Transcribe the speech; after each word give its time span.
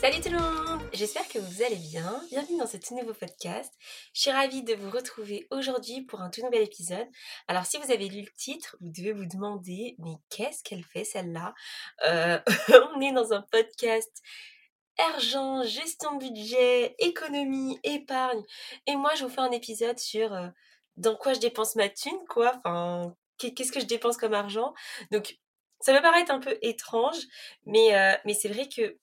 Salut 0.00 0.22
tout 0.22 0.30
le 0.30 0.38
monde 0.38 0.80
J'espère 0.94 1.28
que 1.28 1.38
vous 1.38 1.62
allez 1.62 1.76
bien. 1.76 2.22
Bienvenue 2.30 2.56
dans 2.56 2.66
ce 2.66 2.78
nouveau 2.94 3.12
podcast. 3.12 3.70
Je 4.14 4.22
suis 4.22 4.30
ravie 4.30 4.62
de 4.62 4.72
vous 4.72 4.88
retrouver 4.88 5.46
aujourd'hui 5.50 6.00
pour 6.00 6.22
un 6.22 6.30
tout 6.30 6.42
nouvel 6.42 6.62
épisode. 6.62 7.06
Alors 7.48 7.66
si 7.66 7.76
vous 7.76 7.92
avez 7.92 8.08
lu 8.08 8.22
le 8.22 8.32
titre, 8.34 8.78
vous 8.80 8.88
devez 8.88 9.12
vous 9.12 9.26
demander 9.26 9.96
mais 9.98 10.14
qu'est-ce 10.30 10.64
qu'elle 10.64 10.84
fait 10.84 11.04
celle-là? 11.04 11.54
Euh, 12.06 12.38
On 12.94 13.00
est 13.02 13.12
dans 13.12 13.34
un 13.34 13.42
podcast 13.42 14.22
argent, 14.96 15.64
gestion 15.64 16.16
budget, 16.16 16.94
économie, 16.98 17.78
épargne. 17.84 18.42
Et 18.86 18.96
moi 18.96 19.14
je 19.16 19.24
vous 19.24 19.30
fais 19.30 19.42
un 19.42 19.52
épisode 19.52 19.98
sur 19.98 20.32
euh, 20.32 20.48
dans 20.96 21.14
quoi 21.14 21.34
je 21.34 21.40
dépense 21.40 21.76
ma 21.76 21.90
thune, 21.90 22.24
quoi. 22.30 22.58
Enfin, 22.64 23.14
qu'est-ce 23.36 23.70
que 23.70 23.80
je 23.80 23.86
dépense 23.86 24.16
comme 24.16 24.32
argent? 24.32 24.72
Donc 25.12 25.36
ça 25.80 25.94
peut 25.94 26.00
paraître 26.00 26.30
un 26.30 26.40
peu 26.40 26.56
étrange, 26.62 27.18
mais, 27.66 27.94
euh, 27.94 28.16
mais 28.24 28.32
c'est 28.32 28.48
vrai 28.48 28.66
que 28.66 28.98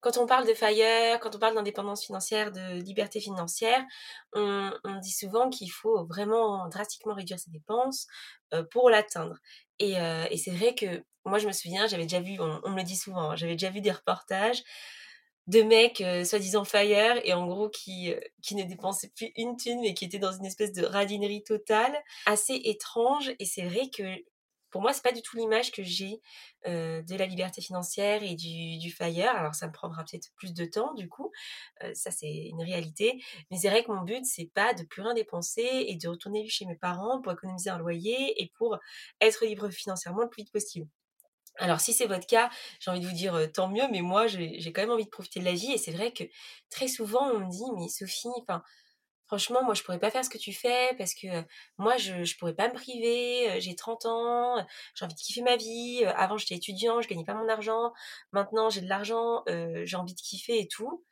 quand 0.00 0.16
on 0.16 0.26
parle 0.26 0.46
de 0.46 0.54
FIRE, 0.54 1.20
quand 1.20 1.34
on 1.34 1.38
parle 1.38 1.54
d'indépendance 1.54 2.04
financière, 2.04 2.52
de 2.52 2.80
liberté 2.80 3.20
financière, 3.20 3.84
on, 4.32 4.70
dit 5.02 5.12
souvent 5.12 5.48
qu'il 5.48 5.70
faut 5.70 6.04
vraiment 6.06 6.68
drastiquement 6.68 7.14
réduire 7.14 7.38
ses 7.38 7.50
dépenses 7.50 8.06
euh, 8.54 8.62
pour 8.70 8.90
l'atteindre. 8.90 9.36
Euh, 9.82 10.26
et, 10.30 10.36
c'est 10.36 10.50
vrai 10.50 10.74
que 10.74 11.04
moi, 11.24 11.38
je 11.38 11.46
me 11.46 11.52
souviens, 11.52 11.86
j'avais 11.86 12.04
déjà 12.04 12.20
vu, 12.20 12.38
on, 12.40 12.70
me 12.70 12.76
le 12.76 12.82
dit 12.82 12.96
souvent, 12.96 13.30
hein, 13.30 13.36
j'avais 13.36 13.52
déjà 13.52 13.70
vu 13.70 13.80
des 13.80 13.92
reportages 13.92 14.62
de 15.46 15.62
mecs 15.62 16.02
euh, 16.02 16.24
soi-disant 16.24 16.64
FIRE 16.64 17.20
et 17.24 17.32
en 17.32 17.46
gros 17.46 17.70
qui, 17.70 18.12
qui 18.42 18.54
ne 18.54 18.64
dépensaient 18.64 19.10
plus 19.16 19.32
une 19.34 19.56
thune 19.56 19.80
mais 19.80 19.94
qui 19.94 20.04
étaient 20.04 20.18
dans 20.18 20.32
une 20.32 20.44
espèce 20.44 20.72
de 20.72 20.84
radinerie 20.84 21.42
totale, 21.42 21.96
assez 22.26 22.60
étrange. 22.64 23.32
Et 23.38 23.44
c'est 23.44 23.66
vrai 23.66 23.88
que 23.88 24.04
pour 24.70 24.82
moi, 24.82 24.92
c'est 24.92 25.02
pas 25.02 25.12
du 25.12 25.22
tout 25.22 25.36
l'image 25.36 25.72
que 25.72 25.82
j'ai 25.82 26.20
de 26.66 27.16
la 27.16 27.26
liberté 27.26 27.60
financière 27.60 28.22
et 28.22 28.34
du, 28.34 28.90
FIRE. 28.90 29.30
Alors, 29.30 29.54
ça 29.54 29.66
me 29.66 29.72
prendra 29.72 30.04
peut-être 30.04 30.28
plus 30.36 30.52
de 30.52 30.64
temps, 30.64 30.94
du 30.94 31.08
coup. 31.08 31.30
ça, 31.94 32.10
c'est 32.10 32.48
une 32.48 32.62
réalité. 32.62 33.22
Mais 33.50 33.58
c'est 33.58 33.70
vrai 33.70 33.84
que 33.84 33.90
mon 33.90 34.02
but, 34.02 34.24
c'est 34.24 34.50
pas 34.52 34.74
de 34.74 34.84
plus 34.84 35.02
rien 35.02 35.14
dépenser 35.14 35.86
et 35.88 35.96
de 35.96 36.08
retourner 36.08 36.48
chez 36.48 36.66
mes 36.66 36.76
parents 36.76 37.20
pour 37.20 37.32
économiser 37.32 37.70
un 37.70 37.78
loyer 37.78 38.40
et 38.42 38.52
pour 38.56 38.78
être 39.20 39.44
libre 39.44 39.70
financièrement 39.70 40.22
le 40.22 40.28
plus 40.28 40.42
vite 40.42 40.52
possible. 40.52 40.88
Alors 41.58 41.80
si 41.80 41.92
c'est 41.92 42.06
votre 42.06 42.26
cas, 42.26 42.50
j'ai 42.80 42.90
envie 42.90 43.00
de 43.00 43.06
vous 43.06 43.14
dire 43.14 43.50
tant 43.52 43.68
mieux, 43.68 43.82
mais 43.90 44.00
moi 44.00 44.26
j'ai 44.26 44.72
quand 44.72 44.82
même 44.82 44.90
envie 44.90 45.04
de 45.04 45.10
profiter 45.10 45.40
de 45.40 45.44
la 45.44 45.54
vie 45.54 45.72
et 45.72 45.78
c'est 45.78 45.90
vrai 45.90 46.12
que 46.12 46.24
très 46.70 46.88
souvent 46.88 47.30
on 47.30 47.40
me 47.40 47.50
dit 47.50 47.64
mais 47.76 47.88
Sophie, 47.88 48.28
enfin 48.40 48.62
franchement, 49.28 49.62
moi, 49.62 49.74
je 49.74 49.82
pourrais 49.82 50.00
pas 50.00 50.10
faire 50.10 50.24
ce 50.24 50.30
que 50.30 50.38
tu 50.38 50.52
fais 50.52 50.94
parce 50.98 51.14
que 51.14 51.28
moi, 51.78 51.96
je, 51.98 52.24
je 52.24 52.36
pourrais 52.36 52.54
pas 52.54 52.68
me 52.68 52.74
priver. 52.74 53.60
j'ai 53.60 53.76
30 53.76 54.06
ans, 54.06 54.66
j'ai 54.94 55.04
envie 55.04 55.14
de 55.14 55.20
kiffer 55.20 55.42
ma 55.42 55.56
vie. 55.56 56.04
avant, 56.16 56.36
j'étais 56.38 56.56
étudiant, 56.56 57.00
je 57.00 57.08
gagnais 57.08 57.24
pas 57.24 57.34
mon 57.34 57.48
argent. 57.48 57.92
Maintenant, 58.32 58.70
j'ai 58.70 58.80
de 58.80 58.88
l'argent, 58.88 59.44
j'ai 59.84 59.96
envie 59.96 60.14
de 60.14 60.20
kiffer 60.20 60.58
et 60.58 60.68
tout. 60.68 61.04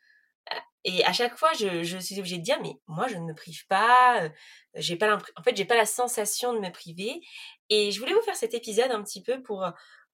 Et 0.84 1.04
à 1.04 1.12
chaque 1.12 1.36
fois, 1.36 1.52
je, 1.58 1.82
je, 1.82 1.98
suis 1.98 2.18
obligée 2.18 2.38
de 2.38 2.42
dire, 2.44 2.58
mais 2.62 2.74
moi, 2.86 3.08
je 3.08 3.16
ne 3.16 3.24
me 3.24 3.34
prive 3.34 3.66
pas. 3.66 4.28
j'ai 4.74 4.96
pas 4.96 5.16
en 5.36 5.42
fait, 5.42 5.56
j'ai 5.56 5.64
pas 5.64 5.76
la 5.76 5.86
sensation 5.86 6.52
de 6.52 6.60
me 6.60 6.70
priver. 6.70 7.20
Et 7.70 7.90
je 7.90 7.98
voulais 8.00 8.14
vous 8.14 8.22
faire 8.22 8.36
cet 8.36 8.54
épisode 8.54 8.90
un 8.92 9.02
petit 9.02 9.22
peu 9.22 9.42
pour 9.42 9.66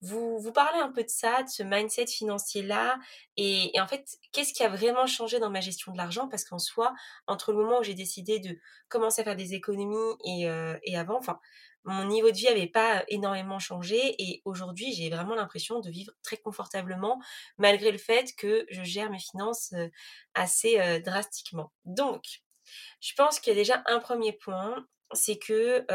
vous, 0.03 0.51
parlez 0.51 0.79
un 0.79 0.91
peu 0.91 1.03
de 1.03 1.09
ça, 1.09 1.43
de 1.43 1.49
ce 1.49 1.63
mindset 1.63 2.07
financier-là, 2.07 2.99
et, 3.37 3.71
en 3.79 3.87
fait, 3.87 4.17
qu'est-ce 4.33 4.53
qui 4.53 4.63
a 4.63 4.69
vraiment 4.69 5.07
changé 5.07 5.39
dans 5.39 5.49
ma 5.49 5.61
gestion 5.61 5.93
de 5.93 5.97
l'argent? 5.97 6.27
Parce 6.27 6.43
qu'en 6.43 6.59
soi, 6.59 6.93
entre 7.25 7.53
le 7.53 7.59
moment 7.59 7.79
où 7.79 7.83
j'ai 7.83 7.93
décidé 7.93 8.39
de 8.39 8.57
commencer 8.89 9.21
à 9.21 9.23
faire 9.23 9.35
des 9.37 9.53
économies 9.53 10.15
et, 10.25 10.49
euh, 10.49 10.77
et 10.83 10.97
avant, 10.97 11.17
enfin, 11.17 11.39
mon 11.85 12.05
niveau 12.05 12.31
de 12.31 12.35
vie 12.35 12.45
n'avait 12.45 12.67
pas 12.67 13.03
énormément 13.07 13.59
changé, 13.59 14.15
et 14.21 14.41
aujourd'hui, 14.45 14.93
j'ai 14.93 15.09
vraiment 15.09 15.35
l'impression 15.35 15.79
de 15.79 15.89
vivre 15.89 16.11
très 16.21 16.37
confortablement, 16.37 17.21
malgré 17.57 17.91
le 17.91 17.97
fait 17.97 18.33
que 18.37 18.65
je 18.69 18.83
gère 18.83 19.09
mes 19.09 19.19
finances 19.19 19.71
euh, 19.73 19.87
assez 20.33 20.79
euh, 20.79 20.99
drastiquement. 20.99 21.71
Donc, 21.85 22.23
je 22.99 23.13
pense 23.15 23.39
qu'il 23.39 23.53
y 23.53 23.55
a 23.55 23.59
déjà 23.59 23.83
un 23.87 23.99
premier 23.99 24.33
point, 24.33 24.85
c'est 25.13 25.37
que 25.37 25.85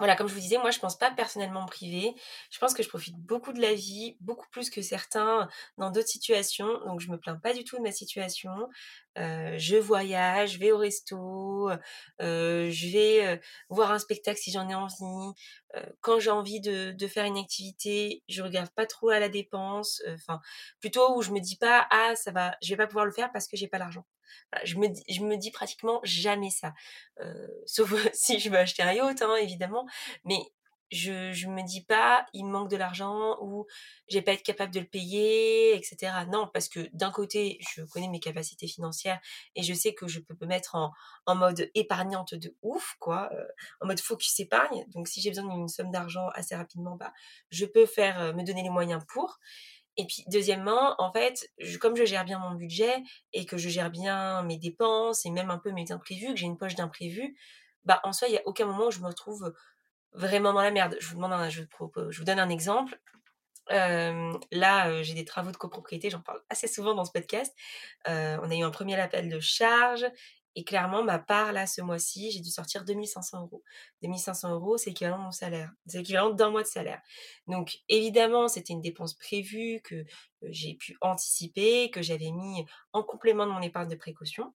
voilà, 0.00 0.16
comme 0.16 0.28
je 0.28 0.34
vous 0.34 0.40
disais, 0.40 0.56
moi, 0.56 0.70
je 0.70 0.78
pense 0.78 0.96
pas 0.96 1.10
personnellement 1.10 1.62
me 1.62 1.68
priver. 1.68 2.14
Je 2.50 2.58
pense 2.58 2.72
que 2.72 2.82
je 2.82 2.88
profite 2.88 3.16
beaucoup 3.16 3.52
de 3.52 3.60
la 3.60 3.74
vie, 3.74 4.16
beaucoup 4.20 4.48
plus 4.50 4.70
que 4.70 4.80
certains 4.80 5.46
dans 5.76 5.90
d'autres 5.90 6.08
situations. 6.08 6.80
Donc, 6.86 7.00
je 7.00 7.10
me 7.10 7.18
plains 7.18 7.36
pas 7.36 7.52
du 7.52 7.64
tout 7.64 7.76
de 7.76 7.82
ma 7.82 7.92
situation. 7.92 8.50
Euh, 9.18 9.58
je 9.58 9.76
voyage, 9.76 10.54
je 10.54 10.58
vais 10.58 10.72
au 10.72 10.78
resto, 10.78 11.68
euh, 12.22 12.70
je 12.70 12.88
vais 12.88 13.26
euh, 13.26 13.36
voir 13.68 13.90
un 13.92 13.98
spectacle 13.98 14.38
si 14.38 14.52
j'en 14.52 14.68
ai 14.70 14.74
envie. 14.74 15.34
quand 16.00 16.18
j'ai 16.18 16.30
envie 16.30 16.60
de, 16.60 16.92
de, 16.92 17.06
faire 17.06 17.24
une 17.26 17.36
activité, 17.38 18.22
je 18.28 18.42
regarde 18.42 18.70
pas 18.70 18.86
trop 18.86 19.10
à 19.10 19.20
la 19.20 19.28
dépense. 19.28 20.02
Enfin, 20.14 20.40
plutôt 20.80 21.14
où 21.16 21.22
je 21.22 21.30
me 21.32 21.40
dis 21.40 21.56
pas 21.56 21.86
ah 21.90 22.14
ça 22.16 22.30
va, 22.32 22.56
je 22.62 22.70
vais 22.70 22.76
pas 22.76 22.86
pouvoir 22.86 23.04
le 23.04 23.12
faire 23.12 23.30
parce 23.32 23.46
que 23.48 23.56
j'ai 23.56 23.68
pas 23.68 23.78
l'argent 23.78 24.04
je, 24.64 24.76
me 24.76 25.36
dis, 25.36 25.50
pratiquement 25.50 26.00
jamais 26.02 26.50
ça. 26.50 26.74
Euh, 27.20 27.46
sauf 27.66 27.92
si 28.14 28.38
je 28.38 28.50
veux 28.50 28.58
acheter 28.58 28.82
un 28.82 28.92
yacht, 28.92 29.22
hein, 29.22 29.36
évidemment. 29.36 29.86
Mais 30.24 30.40
je, 30.90 31.32
je 31.32 31.46
me 31.46 31.62
dis 31.62 31.84
pas, 31.84 32.26
il 32.32 32.44
me 32.44 32.50
manque 32.50 32.70
de 32.70 32.76
l'argent 32.76 33.36
ou 33.40 33.66
j'ai 34.08 34.22
pas 34.22 34.32
être 34.32 34.42
capable 34.42 34.74
de 34.74 34.80
le 34.80 34.86
payer, 34.86 35.76
etc. 35.76 36.12
Non, 36.28 36.50
parce 36.52 36.68
que 36.68 36.88
d'un 36.92 37.10
côté, 37.10 37.58
je 37.60 37.82
connais 37.82 38.08
mes 38.08 38.20
capacités 38.20 38.66
financières 38.66 39.20
et 39.54 39.62
je 39.62 39.72
sais 39.72 39.94
que 39.94 40.08
je 40.08 40.20
peux 40.20 40.34
me 40.40 40.46
mettre 40.46 40.74
en, 40.74 40.92
en 41.26 41.36
mode 41.36 41.70
épargnante 41.74 42.34
de 42.34 42.56
ouf, 42.62 42.96
quoi, 42.98 43.30
euh, 43.32 43.44
en 43.80 43.86
mode 43.86 44.00
focus 44.00 44.40
épargne. 44.40 44.84
Donc, 44.88 45.06
si 45.08 45.20
j'ai 45.20 45.30
besoin 45.30 45.54
d'une 45.54 45.68
somme 45.68 45.90
d'argent 45.90 46.28
assez 46.34 46.56
rapidement, 46.56 46.96
bah, 46.96 47.12
je 47.50 47.66
peux 47.66 47.86
faire, 47.86 48.20
euh, 48.20 48.32
me 48.32 48.42
donner 48.42 48.62
les 48.62 48.70
moyens 48.70 49.04
pour. 49.06 49.38
Et 50.00 50.06
puis, 50.06 50.24
deuxièmement, 50.28 50.94
en 50.96 51.12
fait, 51.12 51.50
comme 51.78 51.94
je 51.94 52.06
gère 52.06 52.24
bien 52.24 52.38
mon 52.38 52.52
budget 52.52 53.02
et 53.34 53.44
que 53.44 53.58
je 53.58 53.68
gère 53.68 53.90
bien 53.90 54.42
mes 54.44 54.56
dépenses 54.56 55.26
et 55.26 55.30
même 55.30 55.50
un 55.50 55.58
peu 55.58 55.72
mes 55.72 55.92
imprévus, 55.92 56.28
que 56.28 56.36
j'ai 56.36 56.46
une 56.46 56.56
poche 56.56 56.74
d'imprévus, 56.74 57.36
bah, 57.84 58.00
en 58.02 58.14
soi, 58.14 58.28
il 58.28 58.30
n'y 58.30 58.38
a 58.38 58.42
aucun 58.46 58.64
moment 58.64 58.86
où 58.86 58.90
je 58.90 59.00
me 59.00 59.08
retrouve 59.08 59.52
vraiment 60.14 60.54
dans 60.54 60.62
la 60.62 60.70
merde. 60.70 60.96
Je 61.00 61.06
vous, 61.08 61.16
demande 61.16 61.50
je, 61.50 61.64
je 62.08 62.18
vous 62.18 62.24
donne 62.24 62.38
un 62.38 62.48
exemple. 62.48 62.98
là, 63.68 65.02
j'ai 65.02 65.12
des 65.12 65.26
travaux 65.26 65.52
de 65.52 65.58
copropriété, 65.58 66.08
j'en 66.08 66.22
parle 66.22 66.40
assez 66.48 66.66
souvent 66.66 66.94
dans 66.94 67.04
ce 67.04 67.12
podcast. 67.12 67.54
on 68.06 68.50
a 68.50 68.54
eu 68.54 68.62
un 68.62 68.70
premier 68.70 68.98
appel 68.98 69.28
de 69.28 69.38
charge 69.38 70.06
et 70.56 70.64
clairement, 70.64 71.04
ma 71.04 71.18
part, 71.18 71.52
là, 71.52 71.66
ce 71.66 71.80
mois-ci, 71.80 72.30
j'ai 72.32 72.40
dû 72.40 72.50
sortir 72.50 72.84
2500 72.84 73.42
euros. 73.42 73.62
2500 74.02 74.52
euros, 74.52 74.78
c'est 74.78 74.90
équivalent 74.90 75.18
de 75.18 75.22
mon 75.24 75.30
salaire. 75.32 75.70
C'est 75.86 76.00
équivalent 76.00 76.30
d'un 76.30 76.50
mois 76.50 76.62
de 76.62 76.68
salaire. 76.68 77.00
Donc, 77.46 77.78
évidemment, 77.88 78.48
c'était 78.48 78.72
une 78.72 78.82
dépense 78.82 79.14
prévue 79.14 79.80
que 79.82 80.04
j'ai 80.42 80.74
pu 80.74 80.96
anticiper, 81.00 81.90
que 81.90 82.02
j'avais 82.02 82.32
mis 82.32 82.64
en 82.92 83.02
complément 83.02 83.46
de 83.46 83.52
mon 83.52 83.62
épargne 83.62 83.88
de 83.88 83.94
précaution. 83.96 84.52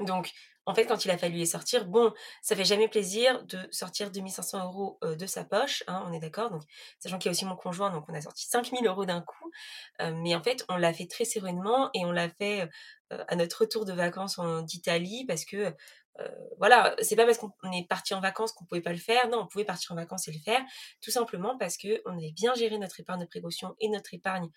Donc, 0.00 0.30
en 0.66 0.74
fait, 0.74 0.86
quand 0.86 1.04
il 1.04 1.10
a 1.10 1.18
fallu 1.18 1.36
les 1.36 1.46
sortir, 1.46 1.86
bon, 1.86 2.12
ça 2.42 2.54
fait 2.54 2.64
jamais 2.64 2.88
plaisir 2.88 3.44
de 3.44 3.58
sortir 3.70 4.10
2500 4.10 4.64
euros 4.66 4.98
de 5.02 5.26
sa 5.26 5.44
poche, 5.44 5.82
hein, 5.86 6.04
on 6.06 6.12
est 6.12 6.20
d'accord. 6.20 6.50
Donc, 6.50 6.62
sachant 6.98 7.18
qu'il 7.18 7.30
y 7.30 7.30
a 7.30 7.32
aussi 7.32 7.46
mon 7.46 7.56
conjoint, 7.56 7.90
donc 7.90 8.04
on 8.08 8.14
a 8.14 8.20
sorti 8.20 8.46
5000 8.46 8.86
euros 8.86 9.06
d'un 9.06 9.22
coup. 9.22 9.50
mais 10.00 10.34
en 10.34 10.42
fait, 10.42 10.64
on 10.68 10.76
l'a 10.76 10.92
fait 10.92 11.06
très 11.06 11.24
sereinement 11.24 11.90
et 11.94 12.04
on 12.04 12.12
l'a 12.12 12.28
fait 12.28 12.68
à 13.10 13.36
notre 13.36 13.62
retour 13.62 13.86
de 13.86 13.92
vacances 13.94 14.38
d'Italie 14.64 15.24
parce 15.26 15.44
que 15.46 15.74
voilà, 16.58 16.94
c'est 17.00 17.16
pas 17.16 17.24
parce 17.24 17.38
qu'on 17.38 17.52
est 17.72 17.86
parti 17.88 18.14
en 18.14 18.20
vacances 18.20 18.52
qu'on 18.52 18.64
pouvait 18.64 18.80
pas 18.80 18.92
le 18.92 18.98
faire. 18.98 19.28
Non, 19.28 19.40
on 19.40 19.46
pouvait 19.46 19.64
partir 19.64 19.92
en 19.92 19.94
vacances 19.94 20.28
et 20.28 20.32
le 20.32 20.40
faire, 20.40 20.60
tout 21.00 21.10
simplement 21.10 21.56
parce 21.58 21.76
que 21.76 22.02
on 22.06 22.16
avait 22.16 22.32
bien 22.32 22.54
géré 22.54 22.78
notre 22.78 22.98
épargne 23.00 23.20
de 23.20 23.26
précaution 23.26 23.74
et 23.80 23.88
notre 23.88 24.14
épargne 24.14 24.48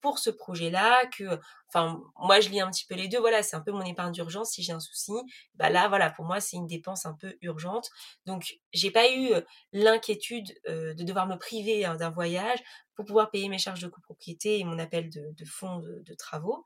pour 0.00 0.18
ce 0.18 0.30
projet-là, 0.30 1.06
que, 1.06 1.38
enfin, 1.68 2.00
moi 2.18 2.40
je 2.40 2.48
lis 2.48 2.60
un 2.60 2.70
petit 2.70 2.86
peu 2.86 2.94
les 2.94 3.08
deux, 3.08 3.18
voilà, 3.18 3.42
c'est 3.42 3.56
un 3.56 3.60
peu 3.60 3.72
mon 3.72 3.82
épargne 3.82 4.12
d'urgence. 4.12 4.52
Si 4.52 4.62
j'ai 4.62 4.72
un 4.72 4.80
souci, 4.80 5.12
bah 5.54 5.68
là, 5.68 5.88
voilà, 5.88 6.10
pour 6.10 6.24
moi 6.24 6.40
c'est 6.40 6.56
une 6.56 6.66
dépense 6.66 7.06
un 7.06 7.14
peu 7.14 7.36
urgente, 7.42 7.90
donc 8.24 8.58
j'ai 8.72 8.90
pas 8.90 9.10
eu 9.12 9.30
l'inquiétude 9.72 10.54
de 10.66 11.04
devoir 11.04 11.26
me 11.26 11.36
priver 11.36 11.84
hein, 11.84 11.96
d'un 11.96 12.10
voyage 12.10 12.62
pour 12.94 13.04
pouvoir 13.04 13.30
payer 13.30 13.48
mes 13.50 13.58
charges 13.58 13.82
de 13.82 13.88
copropriété 13.88 14.58
et 14.58 14.64
mon 14.64 14.78
appel 14.78 15.10
de, 15.10 15.44
fonds 15.44 15.80
de, 15.80 16.14
travaux, 16.14 16.64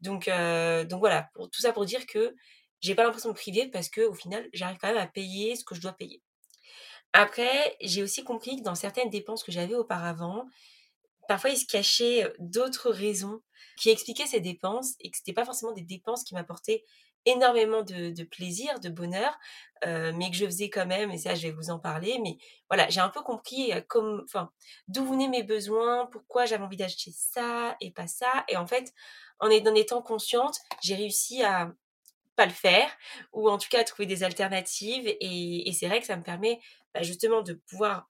donc, 0.00 0.26
donc 0.26 1.00
voilà, 1.00 1.28
pour, 1.34 1.50
tout 1.50 1.60
ça 1.60 1.72
pour 1.72 1.84
dire 1.84 2.06
que 2.06 2.36
j'ai 2.82 2.94
pas 2.94 3.04
l'impression 3.04 3.30
de 3.30 3.34
me 3.34 3.38
priver 3.38 3.68
parce 3.68 3.88
que 3.88 4.02
au 4.02 4.14
final 4.14 4.48
j'arrive 4.52 4.78
quand 4.78 4.88
même 4.88 4.98
à 4.98 5.06
payer 5.06 5.56
ce 5.56 5.64
que 5.64 5.74
je 5.74 5.80
dois 5.80 5.92
payer. 5.92 6.22
Après, 7.14 7.76
j'ai 7.80 8.02
aussi 8.02 8.24
compris 8.24 8.56
que 8.56 8.62
dans 8.62 8.74
certaines 8.74 9.10
dépenses 9.10 9.42
que 9.42 9.52
j'avais 9.52 9.74
auparavant, 9.74 10.46
parfois 11.28 11.50
il 11.50 11.56
se 11.56 11.66
cachait 11.66 12.32
d'autres 12.38 12.90
raisons 12.90 13.42
qui 13.76 13.90
expliquaient 13.90 14.26
ces 14.26 14.40
dépenses 14.40 14.94
et 15.00 15.10
que 15.10 15.16
c'était 15.16 15.32
pas 15.32 15.44
forcément 15.44 15.72
des 15.72 15.82
dépenses 15.82 16.24
qui 16.24 16.34
m'apportaient 16.34 16.84
énormément 17.24 17.82
de, 17.82 18.24
plaisir, 18.24 18.80
de 18.80 18.88
bonheur, 18.88 19.38
mais 19.84 20.30
que 20.30 20.36
je 20.36 20.44
faisais 20.44 20.70
quand 20.70 20.86
même, 20.86 21.10
et 21.10 21.18
ça 21.18 21.34
je 21.34 21.46
vais 21.46 21.52
vous 21.52 21.70
en 21.70 21.78
parler, 21.78 22.18
mais 22.20 22.36
voilà, 22.68 22.88
j'ai 22.88 23.00
un 23.00 23.10
peu 23.10 23.22
compris 23.22 23.72
comme, 23.88 24.26
d'où 24.88 25.04
venaient 25.04 25.28
mes 25.28 25.42
besoins, 25.44 26.06
pourquoi 26.06 26.46
j'avais 26.46 26.64
envie 26.64 26.76
d'acheter 26.76 27.12
ça 27.14 27.76
et 27.80 27.92
pas 27.92 28.08
ça, 28.08 28.44
et 28.48 28.56
en 28.56 28.66
fait, 28.66 28.92
en 29.38 29.50
étant 29.50 30.02
consciente, 30.02 30.56
j'ai 30.82 30.94
réussi 30.94 31.42
à 31.42 31.72
pas 32.36 32.46
le 32.46 32.52
faire, 32.52 32.90
ou 33.32 33.48
en 33.48 33.58
tout 33.58 33.68
cas 33.68 33.84
trouver 33.84 34.06
des 34.06 34.22
alternatives, 34.22 35.06
et, 35.06 35.72
c'est 35.72 35.86
vrai 35.86 36.00
que 36.00 36.06
ça 36.06 36.16
me 36.16 36.22
permet 36.22 36.60
bah, 36.94 37.02
justement 37.02 37.42
de 37.42 37.54
pouvoir 37.68 38.08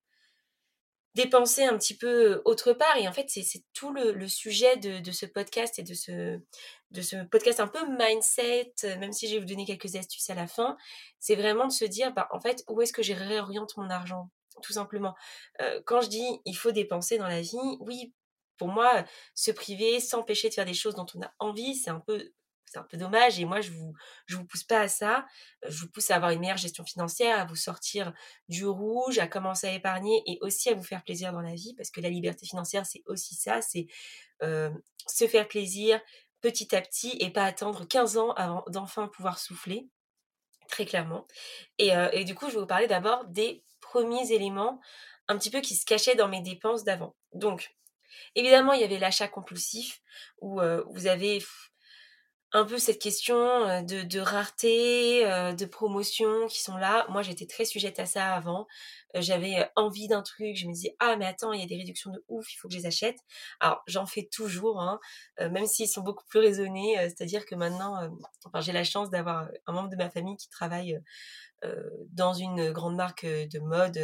dépenser 1.14 1.64
un 1.64 1.76
petit 1.76 1.96
peu 1.96 2.40
autre 2.44 2.72
part. 2.72 2.96
Et 2.96 3.06
en 3.06 3.12
fait, 3.12 3.26
c'est 3.28 3.64
tout 3.74 3.92
le, 3.92 4.26
sujet 4.28 4.76
de, 4.76 5.10
ce 5.12 5.26
podcast 5.26 5.78
et 5.78 5.82
de 5.82 5.94
ce, 5.94 6.38
de 6.90 7.02
ce 7.02 7.24
podcast 7.24 7.60
un 7.60 7.68
peu 7.68 7.84
mindset, 7.98 8.72
même 8.98 9.12
si 9.12 9.28
je 9.28 9.34
vais 9.34 9.40
vous 9.40 9.46
donner 9.46 9.66
quelques 9.66 9.96
astuces 9.96 10.30
à 10.30 10.34
la 10.34 10.46
fin. 10.46 10.76
C'est 11.18 11.36
vraiment 11.36 11.66
de 11.66 11.72
se 11.72 11.84
dire, 11.84 12.12
bah, 12.14 12.28
en 12.32 12.40
fait, 12.40 12.64
où 12.68 12.80
est-ce 12.80 12.92
que 12.92 13.02
je 13.02 13.12
réoriente 13.12 13.76
mon 13.76 13.90
argent 13.90 14.30
Tout 14.62 14.72
simplement? 14.72 15.14
quand 15.84 16.00
je 16.00 16.08
dis 16.08 16.40
il 16.46 16.56
faut 16.56 16.72
dépenser 16.72 17.18
dans 17.18 17.28
la 17.28 17.42
vie, 17.42 17.76
oui, 17.80 18.12
pour 18.56 18.68
moi, 18.68 19.04
se 19.34 19.50
priver, 19.50 20.00
s'empêcher 20.00 20.48
de 20.48 20.54
faire 20.54 20.64
des 20.64 20.74
choses 20.74 20.94
dont 20.94 21.06
on 21.14 21.22
a 21.22 21.32
envie, 21.40 21.74
c'est 21.74 21.90
un 21.90 22.00
peu 22.00 22.32
c'est 22.66 22.78
un 22.78 22.84
peu 22.84 22.96
dommage. 22.96 23.38
Et 23.38 23.44
moi, 23.44 23.60
je 23.60 23.70
vous, 23.70 23.94
je 24.26 24.36
vous 24.36 24.44
pousse 24.44 24.64
pas 24.64 24.80
à 24.80 24.88
ça. 24.88 25.26
Je 25.66 25.80
vous 25.82 25.88
pousse 25.88 26.10
à 26.10 26.16
avoir 26.16 26.30
une 26.30 26.40
meilleure 26.40 26.56
gestion 26.56 26.84
financière, 26.84 27.38
à 27.38 27.44
vous 27.44 27.56
sortir 27.56 28.12
du 28.48 28.66
rouge, 28.66 29.18
à 29.18 29.26
commencer 29.26 29.66
à 29.66 29.72
épargner 29.72 30.22
et 30.26 30.38
aussi 30.40 30.70
à 30.70 30.74
vous 30.74 30.82
faire 30.82 31.02
plaisir 31.02 31.32
dans 31.32 31.42
la 31.42 31.54
vie 31.54 31.74
parce 31.74 31.90
que 31.90 32.00
la 32.00 32.08
liberté 32.08 32.46
financière, 32.46 32.86
c'est 32.86 33.02
aussi 33.06 33.34
ça. 33.34 33.60
C'est 33.62 33.86
se 34.40 35.28
faire 35.28 35.46
plaisir 35.46 36.00
petit 36.40 36.74
à 36.74 36.80
petit 36.80 37.16
et 37.20 37.30
pas 37.30 37.44
attendre 37.44 37.86
15 37.86 38.16
ans 38.16 38.32
avant 38.32 38.64
d'enfin 38.68 39.06
pouvoir 39.08 39.38
souffler. 39.38 39.88
Très 40.68 40.86
clairement. 40.86 41.26
Et, 41.78 41.90
et 42.12 42.24
du 42.24 42.34
coup, 42.34 42.48
je 42.48 42.54
vais 42.54 42.60
vous 42.60 42.66
parler 42.66 42.86
d'abord 42.86 43.26
des 43.26 43.62
premiers 43.80 44.32
éléments 44.32 44.80
un 45.28 45.38
petit 45.38 45.50
peu 45.50 45.60
qui 45.60 45.74
se 45.74 45.84
cachaient 45.84 46.14
dans 46.14 46.28
mes 46.28 46.40
dépenses 46.40 46.84
d'avant. 46.84 47.14
Donc, 47.32 47.74
évidemment, 48.34 48.72
il 48.72 48.80
y 48.80 48.84
avait 48.84 48.98
l'achat 48.98 49.28
compulsif 49.28 50.00
où 50.40 50.60
vous 50.90 51.06
avez 51.06 51.42
un 52.52 52.64
peu 52.64 52.78
cette 52.78 53.00
question 53.00 53.36
de, 53.82 54.18
rareté, 54.18 55.24
de 55.24 55.64
promotion 55.64 56.46
qui 56.48 56.60
sont 56.62 56.76
là. 56.76 57.06
Moi, 57.08 57.22
j'étais 57.22 57.46
très 57.46 57.64
sujette 57.64 57.98
à 57.98 58.06
ça 58.06 58.34
avant. 58.34 58.66
J'avais 59.14 59.68
envie 59.76 60.08
d'un 60.08 60.22
truc, 60.22 60.56
je 60.56 60.66
me 60.66 60.72
disais 60.72 60.96
ah 61.00 61.16
mais 61.16 61.26
attends, 61.26 61.52
il 61.52 61.60
y 61.60 61.64
a 61.64 61.66
des 61.66 61.76
réductions 61.76 62.10
de 62.10 62.24
ouf, 62.28 62.52
il 62.52 62.56
faut 62.56 62.68
que 62.68 62.74
je 62.74 62.78
les 62.78 62.86
achète. 62.86 63.18
Alors 63.60 63.82
j'en 63.86 64.06
fais 64.06 64.28
toujours, 64.32 64.80
hein, 64.80 64.98
même 65.38 65.66
s'ils 65.66 65.88
sont 65.88 66.02
beaucoup 66.02 66.24
plus 66.28 66.40
raisonnés. 66.40 66.96
C'est-à-dire 67.00 67.46
que 67.46 67.54
maintenant, 67.54 68.08
enfin, 68.44 68.60
j'ai 68.60 68.72
la 68.72 68.84
chance 68.84 69.10
d'avoir 69.10 69.48
un 69.66 69.72
membre 69.72 69.90
de 69.90 69.96
ma 69.96 70.10
famille 70.10 70.36
qui 70.36 70.48
travaille 70.48 71.00
dans 72.10 72.34
une 72.34 72.72
grande 72.72 72.96
marque 72.96 73.24
de 73.26 73.58
mode 73.60 73.98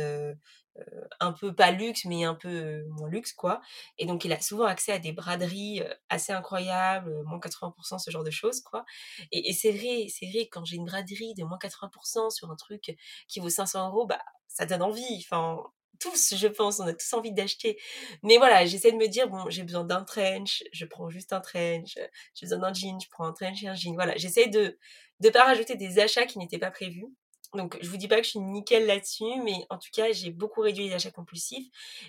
un 1.20 1.32
peu 1.32 1.52
pas 1.54 1.72
luxe, 1.72 2.04
mais 2.04 2.24
un 2.24 2.34
peu 2.36 2.84
moins 2.90 3.08
luxe, 3.08 3.32
quoi. 3.32 3.60
Et 3.98 4.06
donc, 4.06 4.24
il 4.24 4.32
a 4.32 4.40
souvent 4.40 4.64
accès 4.66 4.92
à 4.92 5.00
des 5.00 5.12
braderies 5.12 5.82
assez 6.08 6.32
incroyables, 6.32 7.22
moins 7.24 7.40
80%, 7.40 7.98
ce 7.98 8.10
genre 8.12 8.22
de 8.24 8.30
choses, 8.30 8.60
quoi. 8.60 8.84
Et, 9.32 9.52
c'est 9.54 9.72
vrai, 9.72 10.06
c'est 10.08 10.26
vrai, 10.30 10.48
quand 10.52 10.64
j'ai 10.64 10.76
une 10.76 10.84
braderie 10.86 11.34
de 11.34 11.42
moins 11.44 11.58
80% 11.58 12.30
sur 12.30 12.50
un 12.50 12.56
truc 12.56 12.96
qui 13.26 13.40
vaut 13.40 13.48
500 13.50 13.88
euros, 13.88 14.06
bah, 14.06 14.20
ça 14.58 14.66
donne 14.66 14.82
envie. 14.82 15.24
Enfin, 15.24 15.62
tous, 16.00 16.34
je 16.36 16.48
pense, 16.48 16.80
on 16.80 16.86
a 16.86 16.92
tous 16.92 17.12
envie 17.14 17.32
d'acheter. 17.32 17.78
Mais 18.22 18.38
voilà, 18.38 18.66
j'essaie 18.66 18.92
de 18.92 18.96
me 18.96 19.06
dire, 19.06 19.28
bon, 19.28 19.48
j'ai 19.50 19.62
besoin 19.62 19.84
d'un 19.84 20.04
trench, 20.04 20.64
je 20.72 20.84
prends 20.84 21.08
juste 21.08 21.32
un 21.32 21.40
trench. 21.40 21.96
J'ai 22.34 22.46
besoin 22.46 22.58
d'un 22.58 22.72
jean, 22.72 23.00
je 23.00 23.08
prends 23.10 23.26
un 23.26 23.32
trench 23.32 23.62
et 23.62 23.68
un 23.68 23.74
jean. 23.74 23.94
Voilà, 23.94 24.16
j'essaie 24.16 24.48
de 24.48 24.76
ne 25.20 25.30
pas 25.30 25.44
rajouter 25.44 25.76
des 25.76 26.00
achats 26.00 26.26
qui 26.26 26.38
n'étaient 26.38 26.58
pas 26.58 26.70
prévus. 26.70 27.06
Donc, 27.54 27.78
je 27.80 27.88
vous 27.88 27.96
dis 27.96 28.08
pas 28.08 28.16
que 28.16 28.24
je 28.24 28.30
suis 28.30 28.40
nickel 28.40 28.86
là-dessus, 28.86 29.40
mais 29.44 29.64
en 29.70 29.78
tout 29.78 29.88
cas, 29.92 30.12
j'ai 30.12 30.30
beaucoup 30.30 30.60
réduit 30.60 30.88
les 30.88 30.94
achats 30.94 31.10
compulsifs. 31.10 31.68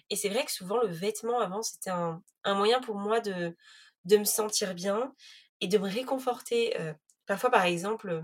Et 0.09 0.15
c'est 0.15 0.29
vrai 0.29 0.43
que 0.43 0.51
souvent, 0.51 0.77
le 0.79 0.87
vêtement 0.87 1.39
avant, 1.39 1.61
c'était 1.61 1.91
un, 1.91 2.21
moyen 2.45 2.81
pour 2.81 2.95
moi 2.95 3.21
de, 3.21 3.55
de 4.05 4.17
me 4.17 4.25
sentir 4.25 4.73
bien 4.73 5.13
et 5.61 5.67
de 5.67 5.77
me 5.77 5.87
réconforter. 5.87 6.75
parfois, 7.25 7.51
par 7.51 7.65
exemple, 7.65 8.23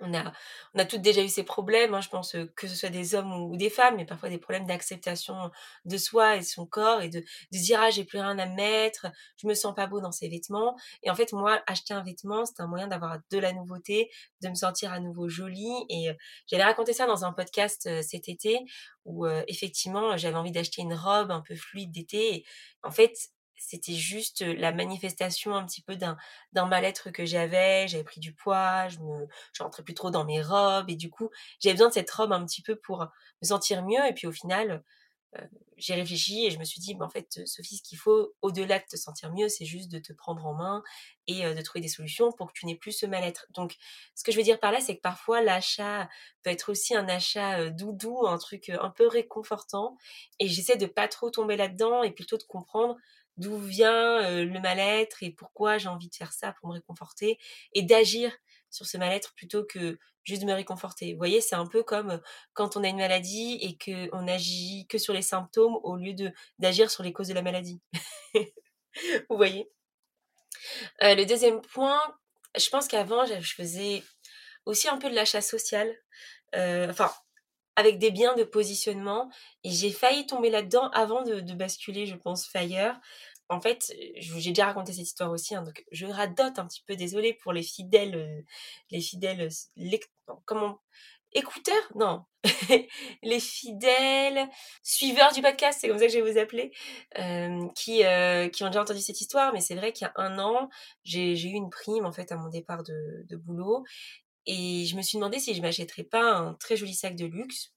on 0.00 0.14
a, 0.14 0.32
on 0.74 0.78
a 0.78 0.84
toutes 0.84 1.02
déjà 1.02 1.22
eu 1.22 1.28
ces 1.28 1.42
problèmes, 1.42 1.94
hein, 1.94 2.00
je 2.00 2.08
pense 2.08 2.36
que 2.56 2.66
ce 2.66 2.74
soit 2.74 2.88
des 2.88 3.14
hommes 3.14 3.32
ou, 3.32 3.56
des 3.56 3.70
femmes, 3.70 3.96
mais 3.96 4.04
parfois 4.04 4.28
des 4.28 4.38
problèmes 4.38 4.66
d'acceptation 4.66 5.50
de 5.84 5.96
soi 5.96 6.36
et 6.36 6.40
de 6.40 6.44
son 6.44 6.66
corps 6.66 7.02
et 7.02 7.08
de, 7.08 7.20
de 7.20 7.58
dire 7.58 7.80
ah 7.80 7.90
j'ai 7.90 8.04
plus 8.04 8.18
rien 8.18 8.38
à 8.38 8.46
mettre, 8.46 9.06
je 9.36 9.46
me 9.46 9.54
sens 9.54 9.74
pas 9.74 9.86
beau 9.86 10.00
dans 10.00 10.12
ces 10.12 10.28
vêtements. 10.28 10.76
Et 11.02 11.10
en 11.10 11.14
fait 11.14 11.32
moi 11.32 11.60
acheter 11.66 11.94
un 11.94 12.02
vêtement 12.02 12.44
c'est 12.44 12.60
un 12.60 12.66
moyen 12.66 12.88
d'avoir 12.88 13.18
de 13.30 13.38
la 13.38 13.52
nouveauté, 13.52 14.10
de 14.42 14.48
me 14.48 14.54
sentir 14.54 14.92
à 14.92 15.00
nouveau 15.00 15.28
jolie. 15.28 15.84
Et 15.88 16.10
j'allais 16.46 16.64
raconter 16.64 16.92
ça 16.92 17.06
dans 17.06 17.24
un 17.24 17.32
podcast 17.32 17.88
cet 18.02 18.28
été 18.28 18.58
où 19.04 19.26
effectivement 19.48 20.16
j'avais 20.16 20.36
envie 20.36 20.52
d'acheter 20.52 20.82
une 20.82 20.94
robe 20.94 21.30
un 21.30 21.40
peu 21.40 21.56
fluide 21.56 21.92
d'été. 21.92 22.44
En 22.82 22.90
fait 22.90 23.14
c'était 23.58 23.94
juste 23.94 24.42
la 24.42 24.72
manifestation 24.72 25.54
un 25.54 25.64
petit 25.66 25.82
peu 25.82 25.96
d'un, 25.96 26.16
d'un 26.52 26.66
mal-être 26.66 27.10
que 27.10 27.26
j'avais. 27.26 27.88
J'avais 27.88 28.04
pris 28.04 28.20
du 28.20 28.32
poids, 28.32 28.88
je 28.88 28.98
me, 29.00 29.26
je 29.52 29.62
rentrais 29.62 29.82
plus 29.82 29.94
trop 29.94 30.10
dans 30.10 30.24
mes 30.24 30.42
robes 30.42 30.88
et 30.90 30.96
du 30.96 31.10
coup, 31.10 31.30
j'avais 31.60 31.74
besoin 31.74 31.88
de 31.88 31.94
cette 31.94 32.10
robe 32.10 32.32
un 32.32 32.44
petit 32.44 32.62
peu 32.62 32.76
pour 32.76 33.06
me 33.42 33.46
sentir 33.46 33.84
mieux. 33.84 34.04
Et 34.06 34.12
puis 34.14 34.26
au 34.26 34.32
final, 34.32 34.82
j'ai 35.76 35.94
réfléchi 35.94 36.46
et 36.46 36.50
je 36.50 36.58
me 36.58 36.64
suis 36.64 36.80
dit, 36.80 36.96
en 37.00 37.08
fait, 37.08 37.46
Sophie, 37.46 37.76
ce 37.76 37.82
qu'il 37.82 37.98
faut, 37.98 38.34
au-delà 38.42 38.78
de 38.78 38.84
te 38.90 38.96
sentir 38.96 39.32
mieux, 39.32 39.48
c'est 39.48 39.64
juste 39.64 39.90
de 39.90 39.98
te 39.98 40.12
prendre 40.12 40.44
en 40.44 40.54
main 40.54 40.82
et 41.26 41.42
de 41.42 41.62
trouver 41.62 41.80
des 41.80 41.88
solutions 41.88 42.32
pour 42.32 42.48
que 42.48 42.52
tu 42.58 42.66
n'aies 42.66 42.76
plus 42.76 42.92
ce 42.92 43.06
mal-être. 43.06 43.46
Donc, 43.50 43.76
ce 44.14 44.24
que 44.24 44.32
je 44.32 44.36
veux 44.36 44.42
dire 44.42 44.58
par 44.58 44.72
là, 44.72 44.80
c'est 44.80 44.96
que 44.96 45.00
parfois, 45.00 45.40
l'achat 45.42 46.08
peut 46.42 46.50
être 46.50 46.70
aussi 46.70 46.96
un 46.96 47.08
achat 47.08 47.70
doudou, 47.70 48.26
un 48.26 48.38
truc 48.38 48.70
un 48.70 48.90
peu 48.90 49.06
réconfortant. 49.06 49.96
Et 50.40 50.48
j'essaie 50.48 50.76
de 50.76 50.86
pas 50.86 51.06
trop 51.06 51.30
tomber 51.30 51.56
là-dedans 51.56 52.02
et 52.02 52.10
plutôt 52.10 52.38
de 52.38 52.44
comprendre 52.44 52.96
d'où 53.36 53.56
vient 53.56 54.42
le 54.44 54.60
mal-être 54.60 55.22
et 55.22 55.30
pourquoi 55.30 55.78
j'ai 55.78 55.88
envie 55.88 56.08
de 56.08 56.14
faire 56.14 56.32
ça 56.32 56.54
pour 56.54 56.70
me 56.70 56.74
réconforter 56.74 57.38
et 57.72 57.82
d'agir 57.82 58.32
sur 58.70 58.86
ce 58.86 58.96
mal-être 58.98 59.34
plutôt 59.34 59.64
que 59.64 59.98
juste 60.24 60.42
de 60.42 60.46
me 60.46 60.52
réconforter. 60.52 61.12
Vous 61.12 61.18
voyez, 61.18 61.40
c'est 61.40 61.54
un 61.54 61.66
peu 61.66 61.82
comme 61.82 62.20
quand 62.52 62.76
on 62.76 62.84
a 62.84 62.88
une 62.88 62.98
maladie 62.98 63.58
et 63.62 63.78
qu'on 63.78 64.28
agit 64.28 64.86
que 64.88 64.98
sur 64.98 65.14
les 65.14 65.22
symptômes 65.22 65.78
au 65.82 65.96
lieu 65.96 66.14
d'agir 66.58 66.90
sur 66.90 67.02
les 67.02 67.12
causes 67.12 67.28
de 67.28 67.34
la 67.34 67.42
maladie. 67.42 67.80
Vous 69.30 69.36
voyez? 69.36 69.70
Le 71.00 71.24
deuxième 71.24 71.60
point, 71.60 72.00
je 72.56 72.68
pense 72.68 72.88
qu'avant, 72.88 73.24
je 73.24 73.54
faisais 73.54 74.02
aussi 74.66 74.88
un 74.88 74.98
peu 74.98 75.08
de 75.08 75.14
l'achat 75.14 75.40
social. 75.40 75.94
enfin, 76.54 77.10
avec 77.78 78.00
des 78.00 78.10
biens 78.10 78.34
de 78.34 78.42
positionnement. 78.42 79.30
Et 79.62 79.70
j'ai 79.70 79.92
failli 79.92 80.26
tomber 80.26 80.50
là-dedans 80.50 80.90
avant 80.90 81.22
de, 81.22 81.40
basculer, 81.54 82.06
je 82.06 82.16
pense, 82.16 82.48
Fire. 82.48 82.98
En 83.48 83.60
fait, 83.60 83.94
j'ai 84.16 84.50
déjà 84.50 84.66
raconté 84.66 84.92
cette 84.92 85.04
histoire 85.04 85.30
aussi, 85.30 85.54
hein, 85.54 85.62
donc 85.62 85.84
je 85.90 86.06
radote 86.06 86.58
un 86.58 86.66
petit 86.66 86.82
peu, 86.86 86.96
désolée 86.96 87.32
pour 87.32 87.52
les 87.52 87.62
fidèles, 87.62 88.16
euh, 88.16 88.42
les 88.90 89.00
fidèles, 89.00 89.48
comment, 90.44 90.80
écouteurs? 91.32 91.90
Non, 91.94 92.24
les 93.22 93.40
fidèles 93.40 94.48
suiveurs 94.82 95.32
du 95.32 95.40
podcast, 95.40 95.78
c'est 95.80 95.88
comme 95.88 95.98
ça 95.98 96.06
que 96.06 96.12
je 96.12 96.18
vais 96.18 96.30
vous 96.30 96.38
appeler, 96.38 96.72
euh, 97.18 97.66
qui, 97.74 98.04
euh, 98.04 98.48
qui 98.50 98.64
ont 98.64 98.68
déjà 98.68 98.82
entendu 98.82 99.00
cette 99.00 99.20
histoire, 99.20 99.52
mais 99.54 99.60
c'est 99.60 99.74
vrai 99.74 99.92
qu'il 99.92 100.06
y 100.06 100.10
a 100.10 100.12
un 100.16 100.38
an, 100.38 100.68
j'ai 101.04 101.32
eu 101.32 101.52
une 101.52 101.70
prime 101.70 102.04
en 102.04 102.12
fait 102.12 102.30
à 102.32 102.36
mon 102.36 102.48
départ 102.48 102.82
de, 102.82 103.24
de 103.28 103.36
boulot 103.36 103.84
et 104.48 104.86
je 104.86 104.96
me 104.96 105.02
suis 105.02 105.18
demandé 105.18 105.38
si 105.38 105.54
je 105.54 105.60
m'achèterais 105.60 106.04
pas 106.04 106.22
un 106.22 106.54
très 106.54 106.74
joli 106.74 106.94
sac 106.94 107.14
de 107.16 107.26
luxe. 107.26 107.72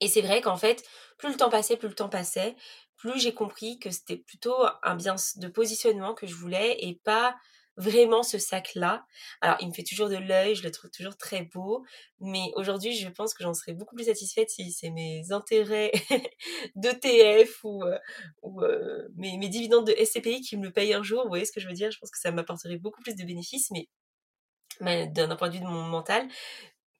Et 0.00 0.08
c'est 0.08 0.22
vrai 0.22 0.40
qu'en 0.40 0.56
fait, 0.56 0.82
plus 1.18 1.30
le 1.30 1.36
temps 1.36 1.50
passait, 1.50 1.76
plus 1.76 1.88
le 1.88 1.94
temps 1.94 2.08
passait, 2.08 2.56
plus 2.98 3.18
j'ai 3.18 3.32
compris 3.32 3.78
que 3.78 3.90
c'était 3.90 4.16
plutôt 4.18 4.56
un 4.82 4.96
bien 4.96 5.16
de 5.36 5.48
positionnement 5.48 6.14
que 6.14 6.26
je 6.26 6.34
voulais 6.34 6.76
et 6.80 7.00
pas 7.04 7.36
vraiment 7.78 8.24
ce 8.24 8.38
sac-là. 8.38 9.06
Alors, 9.40 9.56
il 9.60 9.68
me 9.68 9.72
fait 9.72 9.84
toujours 9.84 10.08
de 10.08 10.16
l'œil, 10.16 10.56
je 10.56 10.64
le 10.64 10.70
trouve 10.72 10.90
toujours 10.90 11.16
très 11.16 11.42
beau, 11.42 11.84
mais 12.20 12.50
aujourd'hui, 12.56 12.94
je 12.96 13.08
pense 13.08 13.34
que 13.34 13.44
j'en 13.44 13.54
serais 13.54 13.72
beaucoup 13.72 13.94
plus 13.94 14.06
satisfaite 14.06 14.50
si 14.50 14.72
c'est 14.72 14.90
mes 14.90 15.30
intérêts 15.30 15.92
d'ETF 16.74 17.62
ou, 17.62 17.84
euh, 17.84 17.98
ou 18.42 18.62
euh, 18.62 19.08
mes, 19.14 19.38
mes, 19.38 19.48
dividendes 19.48 19.86
de 19.86 19.92
SCPI 19.92 20.40
qui 20.40 20.56
me 20.56 20.64
le 20.64 20.72
payent 20.72 20.92
un 20.92 21.04
jour. 21.04 21.22
Vous 21.22 21.28
voyez 21.28 21.44
ce 21.44 21.52
que 21.52 21.60
je 21.60 21.68
veux 21.68 21.74
dire? 21.74 21.90
Je 21.92 21.98
pense 21.98 22.10
que 22.10 22.18
ça 22.18 22.32
m'apporterait 22.32 22.78
beaucoup 22.78 23.00
plus 23.00 23.14
de 23.14 23.24
bénéfices, 23.24 23.70
mais 23.70 23.88
d'un 25.06 25.36
point 25.36 25.48
de 25.48 25.54
vue 25.54 25.60
de 25.60 25.66
mon 25.66 25.84
mental. 25.84 26.28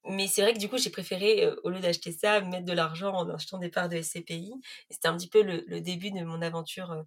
Mais 0.09 0.27
c'est 0.27 0.43
vrai 0.43 0.55
que 0.55 0.59
du 0.59 0.69
coup, 0.69 0.79
j'ai 0.79 0.91
préféré, 0.91 1.49
au 1.65 1.71
lieu 1.71 1.81
d'acheter 1.81 2.13
ça, 2.13 2.41
mettre 2.41 2.65
de 2.65 2.73
l'argent 2.73 3.13
en 3.15 3.29
achetant 3.31 3.59
des 3.59 3.69
parts 3.69 3.89
de 3.89 4.01
SCPI. 4.01 4.53
c'était 4.91 5.09
un 5.09 5.17
petit 5.17 5.29
peu 5.29 5.43
le, 5.43 5.81
début 5.81 6.11
de 6.11 6.25
mon 6.25 6.43
aventure 6.43 7.05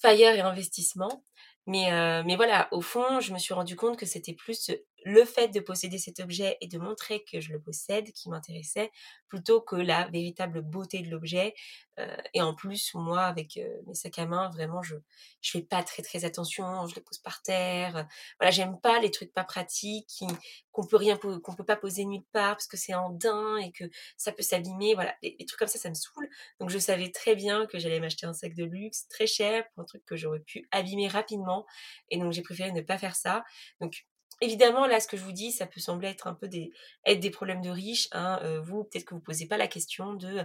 FIRE 0.00 0.34
et 0.34 0.40
investissement. 0.40 1.24
Mais, 1.66 1.90
mais 2.24 2.36
voilà, 2.36 2.68
au 2.72 2.82
fond, 2.82 3.20
je 3.20 3.32
me 3.32 3.38
suis 3.38 3.54
rendu 3.54 3.74
compte 3.76 3.98
que 3.98 4.06
c'était 4.06 4.34
plus 4.34 4.70
le 5.04 5.24
fait 5.24 5.48
de 5.48 5.60
posséder 5.60 5.98
cet 5.98 6.18
objet 6.20 6.56
et 6.60 6.66
de 6.66 6.78
montrer 6.78 7.22
que 7.30 7.38
je 7.40 7.52
le 7.52 7.60
possède 7.60 8.10
qui 8.12 8.30
m'intéressait 8.30 8.90
plutôt 9.28 9.60
que 9.60 9.76
la 9.76 10.08
véritable 10.08 10.62
beauté 10.62 11.02
de 11.02 11.10
l'objet. 11.10 11.54
Euh, 11.98 12.16
et 12.32 12.40
en 12.40 12.54
plus, 12.54 12.92
moi, 12.94 13.22
avec 13.22 13.58
euh, 13.58 13.68
mes 13.86 13.94
sacs 13.94 14.18
à 14.18 14.26
main, 14.26 14.48
vraiment, 14.48 14.82
je 14.82 14.96
je 15.42 15.50
fais 15.50 15.62
pas 15.62 15.82
très 15.82 16.02
très 16.02 16.24
attention, 16.24 16.86
je 16.86 16.94
les 16.94 17.02
pose 17.02 17.18
par 17.18 17.42
terre. 17.42 18.08
Voilà, 18.40 18.50
j'aime 18.50 18.80
pas 18.80 18.98
les 18.98 19.10
trucs 19.10 19.32
pas 19.32 19.44
pratiques 19.44 20.06
qui 20.08 20.26
qu'on 20.72 20.86
peut 20.86 20.96
rien 20.96 21.18
qu'on 21.18 21.54
peut 21.54 21.64
pas 21.64 21.76
poser 21.76 22.04
nulle 22.06 22.24
part 22.32 22.56
parce 22.56 22.66
que 22.66 22.76
c'est 22.76 22.94
en 22.94 23.10
daim 23.10 23.58
et 23.58 23.70
que 23.72 23.84
ça 24.16 24.32
peut 24.32 24.42
s'abîmer. 24.42 24.94
Voilà, 24.94 25.14
les, 25.22 25.36
trucs 25.46 25.58
comme 25.58 25.68
ça, 25.68 25.78
ça 25.78 25.90
me 25.90 25.94
saoule. 25.94 26.28
Donc 26.60 26.70
je 26.70 26.78
savais 26.78 27.10
très 27.10 27.34
bien 27.36 27.66
que 27.66 27.78
j'allais 27.78 28.00
m'acheter 28.00 28.26
un 28.26 28.32
sac 28.34 28.54
de 28.54 28.64
luxe 28.64 29.06
très 29.08 29.26
cher 29.26 29.64
pour 29.70 29.82
un 29.82 29.86
truc 29.86 30.04
que 30.06 30.16
j'aurais 30.16 30.40
pu 30.40 30.66
abîmer 30.72 31.08
rapidement. 31.08 31.66
Et 32.08 32.18
donc 32.18 32.32
j'ai 32.32 32.42
préféré 32.42 32.72
ne 32.72 32.80
pas 32.80 32.98
faire 32.98 33.16
ça. 33.16 33.44
Donc 33.80 34.06
Évidemment, 34.40 34.86
là, 34.86 35.00
ce 35.00 35.08
que 35.08 35.16
je 35.16 35.22
vous 35.22 35.32
dis, 35.32 35.52
ça 35.52 35.66
peut 35.66 35.80
sembler 35.80 36.08
être 36.08 36.26
un 36.26 36.34
peu 36.34 36.48
des, 36.48 36.72
être 37.06 37.20
des 37.20 37.30
problèmes 37.30 37.62
de 37.62 37.70
riches. 37.70 38.08
Hein. 38.12 38.40
Euh, 38.42 38.60
vous, 38.60 38.84
peut-être 38.84 39.04
que 39.04 39.14
vous 39.14 39.20
posez 39.20 39.46
pas 39.46 39.56
la 39.56 39.68
question 39.68 40.14
de 40.14 40.44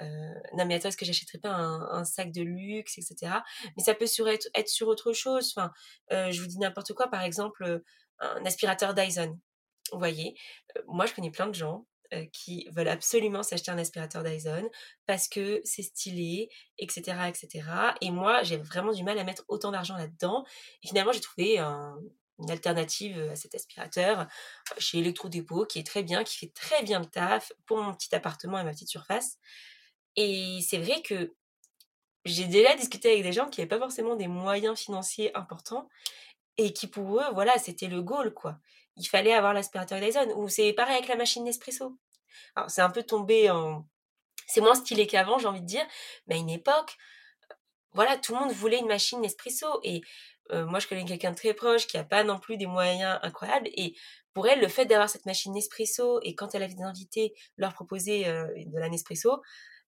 euh, 0.00 0.34
non 0.56 0.64
mais 0.66 0.74
attends, 0.74 0.88
est-ce 0.88 0.96
que 0.96 1.04
j'achèterais 1.04 1.38
pas 1.38 1.50
un, 1.50 2.04
sac 2.04 2.32
de 2.32 2.42
luxe, 2.42 2.98
etc. 2.98 3.32
Mais 3.76 3.82
ça 3.82 3.94
peut 3.94 4.06
sur 4.06 4.28
être, 4.28 4.48
être 4.54 4.68
sur 4.68 4.88
autre 4.88 5.12
chose. 5.12 5.52
Enfin, 5.56 5.72
euh, 6.12 6.30
je 6.30 6.40
vous 6.40 6.46
dis 6.46 6.58
n'importe 6.58 6.92
quoi, 6.92 7.08
par 7.08 7.22
exemple, 7.22 7.82
un 8.18 8.44
aspirateur 8.44 8.94
Dyson. 8.94 9.38
Vous 9.92 9.98
voyez, 9.98 10.34
moi, 10.86 11.06
je 11.06 11.14
connais 11.14 11.30
plein 11.30 11.46
de 11.46 11.54
gens 11.54 11.86
qui 12.32 12.68
veulent 12.72 12.88
absolument 12.88 13.44
s'acheter 13.44 13.70
un 13.70 13.78
aspirateur 13.78 14.24
Dyson 14.24 14.68
parce 15.06 15.28
que 15.28 15.60
c'est 15.62 15.82
stylé, 15.82 16.48
etc., 16.78 17.02
etc. 17.28 17.64
Et 18.00 18.10
moi, 18.10 18.42
j'ai 18.42 18.56
vraiment 18.56 18.92
du 18.92 19.04
mal 19.04 19.16
à 19.18 19.22
mettre 19.22 19.44
autant 19.46 19.70
d'argent 19.70 19.96
là-dedans. 19.96 20.44
Et 20.82 20.88
finalement, 20.88 21.12
j'ai 21.12 21.20
trouvé 21.20 21.58
un, 21.58 21.96
une 22.40 22.50
alternative 22.50 23.28
à 23.30 23.36
cet 23.36 23.54
aspirateur 23.54 24.26
chez 24.78 24.98
Electro-Dépôt 24.98 25.66
qui 25.66 25.78
est 25.78 25.86
très 25.86 26.02
bien, 26.02 26.24
qui 26.24 26.38
fait 26.38 26.52
très 26.54 26.82
bien 26.82 27.00
le 27.00 27.06
taf 27.06 27.52
pour 27.66 27.78
mon 27.78 27.94
petit 27.94 28.14
appartement 28.14 28.58
et 28.58 28.64
ma 28.64 28.72
petite 28.72 28.88
surface. 28.88 29.38
Et 30.16 30.60
c'est 30.66 30.78
vrai 30.78 31.02
que 31.02 31.34
j'ai 32.24 32.44
déjà 32.44 32.74
discuté 32.74 33.10
avec 33.10 33.22
des 33.22 33.32
gens 33.32 33.48
qui 33.48 33.60
n'avaient 33.60 33.68
pas 33.68 33.78
forcément 33.78 34.16
des 34.16 34.28
moyens 34.28 34.78
financiers 34.78 35.34
importants 35.36 35.88
et 36.56 36.72
qui 36.72 36.86
pour 36.86 37.20
eux, 37.20 37.24
voilà, 37.32 37.56
c'était 37.58 37.86
le 37.86 38.02
goal, 38.02 38.34
quoi. 38.34 38.58
Il 38.96 39.06
fallait 39.06 39.32
avoir 39.32 39.54
l'aspirateur 39.54 40.00
Dyson. 40.00 40.32
Ou 40.36 40.48
c'est 40.48 40.72
pareil 40.72 40.96
avec 40.96 41.08
la 41.08 41.16
machine 41.16 41.44
Nespresso. 41.44 41.96
Alors 42.54 42.70
c'est 42.70 42.82
un 42.82 42.90
peu 42.90 43.02
tombé 43.02 43.50
en... 43.50 43.86
C'est 44.46 44.60
moins 44.60 44.74
stylé 44.74 45.06
qu'avant, 45.06 45.38
j'ai 45.38 45.46
envie 45.46 45.60
de 45.60 45.66
dire, 45.66 45.86
mais 46.26 46.34
à 46.34 46.38
une 46.38 46.50
époque, 46.50 46.96
voilà, 47.92 48.16
tout 48.18 48.34
le 48.34 48.40
monde 48.40 48.52
voulait 48.52 48.78
une 48.78 48.88
machine 48.88 49.20
Nespresso. 49.20 49.80
Et 49.84 50.02
euh, 50.52 50.66
moi, 50.66 50.78
je 50.78 50.86
connais 50.86 51.04
quelqu'un 51.04 51.30
de 51.30 51.36
très 51.36 51.54
proche 51.54 51.86
qui 51.86 51.96
n'a 51.96 52.04
pas 52.04 52.24
non 52.24 52.38
plus 52.38 52.56
des 52.56 52.66
moyens 52.66 53.18
incroyables. 53.22 53.68
Et 53.74 53.96
pour 54.34 54.46
elle, 54.46 54.60
le 54.60 54.68
fait 54.68 54.86
d'avoir 54.86 55.08
cette 55.08 55.26
machine 55.26 55.52
Nespresso 55.52 56.20
et 56.22 56.34
quand 56.34 56.54
elle 56.54 56.62
avait 56.62 56.74
des 56.74 56.82
invités, 56.82 57.34
leur 57.56 57.74
proposer 57.74 58.26
euh, 58.26 58.46
de 58.56 58.78
la 58.78 58.88
Nespresso, 58.88 59.42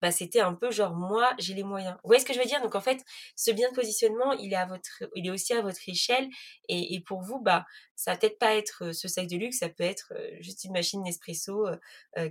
bah, 0.02 0.12
c'était 0.12 0.42
un 0.42 0.54
peu 0.54 0.70
genre 0.70 0.94
moi 0.94 1.34
j'ai 1.40 1.56
les 1.56 1.64
moyens. 1.64 1.96
Vous 2.04 2.10
voyez 2.10 2.22
ce 2.22 2.26
que 2.26 2.34
je 2.34 2.40
veux 2.40 2.46
dire? 2.46 2.62
Donc 2.62 2.76
en 2.76 2.82
fait, 2.82 3.04
ce 3.36 3.50
bien 3.50 3.70
de 3.70 3.76
positionnement, 3.76 4.34
il 4.34 4.54
est 4.54 4.58
à 4.58 4.68
votre, 4.68 5.04
il 5.16 5.26
est 5.26 5.32
aussi 5.32 5.54
à 5.54 5.62
votre 5.62 5.80
échelle 5.88 6.30
et, 6.70 7.02
pour 7.08 7.22
vous, 7.22 7.42
bah 7.42 7.66
ça 7.96 8.12
va 8.12 8.18
peut-être 8.18 8.38
pas 8.38 8.56
être 8.56 8.86
euh, 8.86 8.94
ce 8.94 9.08
sac 9.08 9.28
de 9.28 9.38
luxe, 9.38 9.58
ça 9.58 9.70
peut 9.70 9.84
être 9.84 10.14
juste 10.40 10.64
une 10.66 10.74
machine 10.74 11.02
Nespresso 11.02 11.68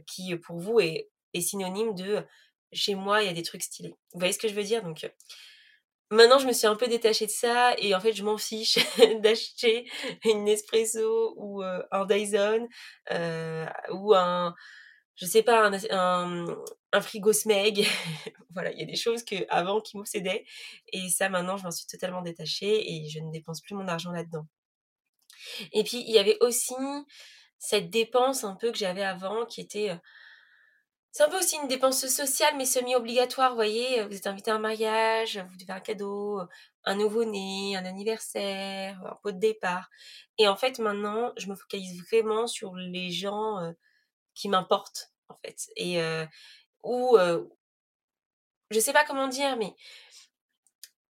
qui 0.07 0.37
pour 0.37 0.59
vous 0.61 0.79
est, 0.79 1.09
est 1.35 1.41
synonyme 1.41 1.95
de 1.95 2.25
chez 2.73 2.95
moi 2.95 3.23
il 3.23 3.27
y 3.27 3.31
a 3.31 3.33
des 3.33 3.43
trucs 3.43 3.63
stylés. 3.63 3.97
Vous 4.13 4.21
voyez 4.21 4.33
ce 4.33 4.39
que 4.39 4.49
je 4.49 4.55
veux 4.55 4.63
dire? 4.63 4.85
Donc 4.85 5.05
Maintenant, 6.11 6.39
je 6.39 6.47
me 6.47 6.53
suis 6.53 6.69
un 6.69 6.77
peu 6.77 6.87
détachée 6.87 7.27
de 7.27 7.31
ça 7.33 7.75
et 7.79 7.95
en 7.95 8.01
fait, 8.01 8.13
je 8.13 8.23
m'en 8.23 8.39
fiche 8.39 8.79
d'acheter 9.23 9.91
une 10.25 10.45
Nespresso 10.45 11.35
ou 11.37 11.63
un 11.63 12.07
Dyson 12.07 12.69
ou 13.91 14.15
un, 14.15 14.55
je 15.17 15.27
sais 15.27 15.43
pas, 15.43 15.71
un, 15.91 17.01
frigo 17.01 17.33
Smeg. 17.33 17.87
voilà, 18.51 18.71
il 18.73 18.79
y 18.79 18.83
a 18.83 18.87
des 18.87 18.97
choses 18.97 19.25
que 19.25 19.35
avant 19.49 19.81
qui 19.81 19.97
m'obsédaient 19.97 20.45
et 20.93 21.09
ça, 21.09 21.29
maintenant, 21.29 21.57
je 21.57 21.65
m'en 21.65 21.73
suis 21.73 21.87
totalement 21.87 22.23
détachée 22.23 22.89
et 22.89 23.09
je 23.09 23.19
ne 23.19 23.33
dépense 23.33 23.61
plus 23.61 23.75
mon 23.75 23.89
argent 23.89 24.13
là-dedans. 24.13 24.47
Et 25.73 25.83
puis, 25.83 26.05
il 26.07 26.15
y 26.15 26.19
avait 26.19 26.39
aussi 26.41 26.75
cette 27.59 27.91
dépense 27.91 28.45
un 28.45 28.55
peu 28.55 28.71
que 28.71 28.79
j'avais 28.79 29.05
avant 29.05 29.45
qui 29.47 29.61
était 29.61 29.91
c'est 31.17 31.23
un 31.23 31.31
peu 31.31 31.39
aussi 31.39 31.57
une 31.57 31.67
dépense 31.67 32.07
sociale, 32.09 32.59
mais 32.59 32.67
semi-obligatoire, 32.67 33.49
vous 33.49 33.57
voyez. 33.57 34.05
Vous 34.05 34.15
êtes 34.15 34.27
invité 34.27 34.51
à 34.51 34.57
un 34.57 34.59
mariage, 34.59 35.39
vous 35.39 35.57
devez 35.57 35.73
un 35.73 35.81
cadeau, 35.81 36.43
un 36.85 36.95
nouveau-né, 36.95 37.75
un 37.75 37.87
anniversaire, 37.87 39.03
un 39.03 39.15
pot 39.23 39.33
de 39.33 39.39
départ. 39.39 39.89
Et 40.37 40.47
en 40.47 40.57
fait, 40.57 40.79
maintenant, 40.79 41.33
je 41.39 41.49
me 41.49 41.55
focalise 41.55 42.03
vraiment 42.03 42.47
sur 42.47 42.77
les 42.77 43.11
gens 43.11 43.73
qui 44.35 44.51
m'importent, 44.51 45.11
en 45.31 45.37
fait. 45.37 45.71
Et 45.77 45.99
ou, 46.83 47.17
je 48.71 48.79
sais 48.79 48.93
pas 48.93 49.07
comment 49.07 49.29
dire, 49.29 49.57
mais 49.57 49.75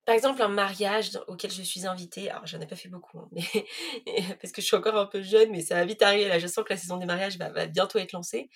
par 0.06 0.14
exemple, 0.14 0.40
un 0.40 0.48
mariage 0.48 1.18
auquel 1.26 1.50
je 1.50 1.62
suis 1.62 1.84
invitée, 1.84 2.30
alors 2.30 2.46
j'en 2.46 2.60
ai 2.60 2.66
pas 2.68 2.76
fait 2.76 2.88
beaucoup, 2.88 3.18
hein, 3.18 3.28
parce 4.40 4.52
que 4.52 4.62
je 4.62 4.66
suis 4.66 4.76
encore 4.76 4.96
un 4.96 5.06
peu 5.06 5.20
jeune, 5.20 5.50
mais 5.50 5.62
ça 5.62 5.74
va 5.74 5.84
vite 5.84 6.00
arriver. 6.00 6.28
Là, 6.28 6.38
je 6.38 6.46
sens 6.46 6.64
que 6.64 6.72
la 6.72 6.76
saison 6.76 6.96
des 6.96 7.06
mariages 7.06 7.36
va, 7.38 7.66
bientôt 7.66 7.98
être 7.98 8.12
lancée. 8.12 8.48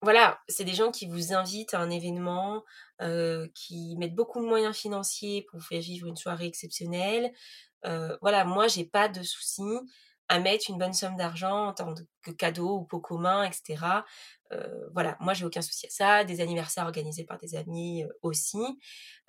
Voilà, 0.00 0.40
c'est 0.46 0.62
des 0.62 0.74
gens 0.74 0.92
qui 0.92 1.08
vous 1.08 1.32
invitent 1.32 1.74
à 1.74 1.80
un 1.80 1.90
événement, 1.90 2.62
euh, 3.00 3.48
qui 3.52 3.96
mettent 3.98 4.14
beaucoup 4.14 4.40
de 4.40 4.46
moyens 4.46 4.76
financiers 4.76 5.42
pour 5.42 5.58
vous 5.58 5.66
faire 5.66 5.80
vivre 5.80 6.06
une 6.06 6.16
soirée 6.16 6.46
exceptionnelle. 6.46 7.32
Euh, 7.84 8.16
voilà, 8.22 8.44
moi, 8.44 8.68
j'ai 8.68 8.84
pas 8.84 9.08
de 9.08 9.24
souci 9.24 9.64
à 10.28 10.38
mettre 10.38 10.70
une 10.70 10.78
bonne 10.78 10.94
somme 10.94 11.16
d'argent 11.16 11.66
en 11.66 11.72
tant 11.74 11.94
que 12.22 12.30
cadeau 12.30 12.78
ou 12.78 12.84
pot 12.84 13.00
commun, 13.00 13.42
etc. 13.42 13.84
Euh, 14.52 14.88
voilà, 14.94 15.16
moi, 15.18 15.34
j'ai 15.34 15.44
aucun 15.44 15.62
souci 15.62 15.86
à 15.86 15.90
ça. 15.90 16.24
Des 16.24 16.40
anniversaires 16.40 16.84
organisés 16.84 17.24
par 17.24 17.38
des 17.38 17.56
amis 17.56 18.04
aussi. 18.22 18.78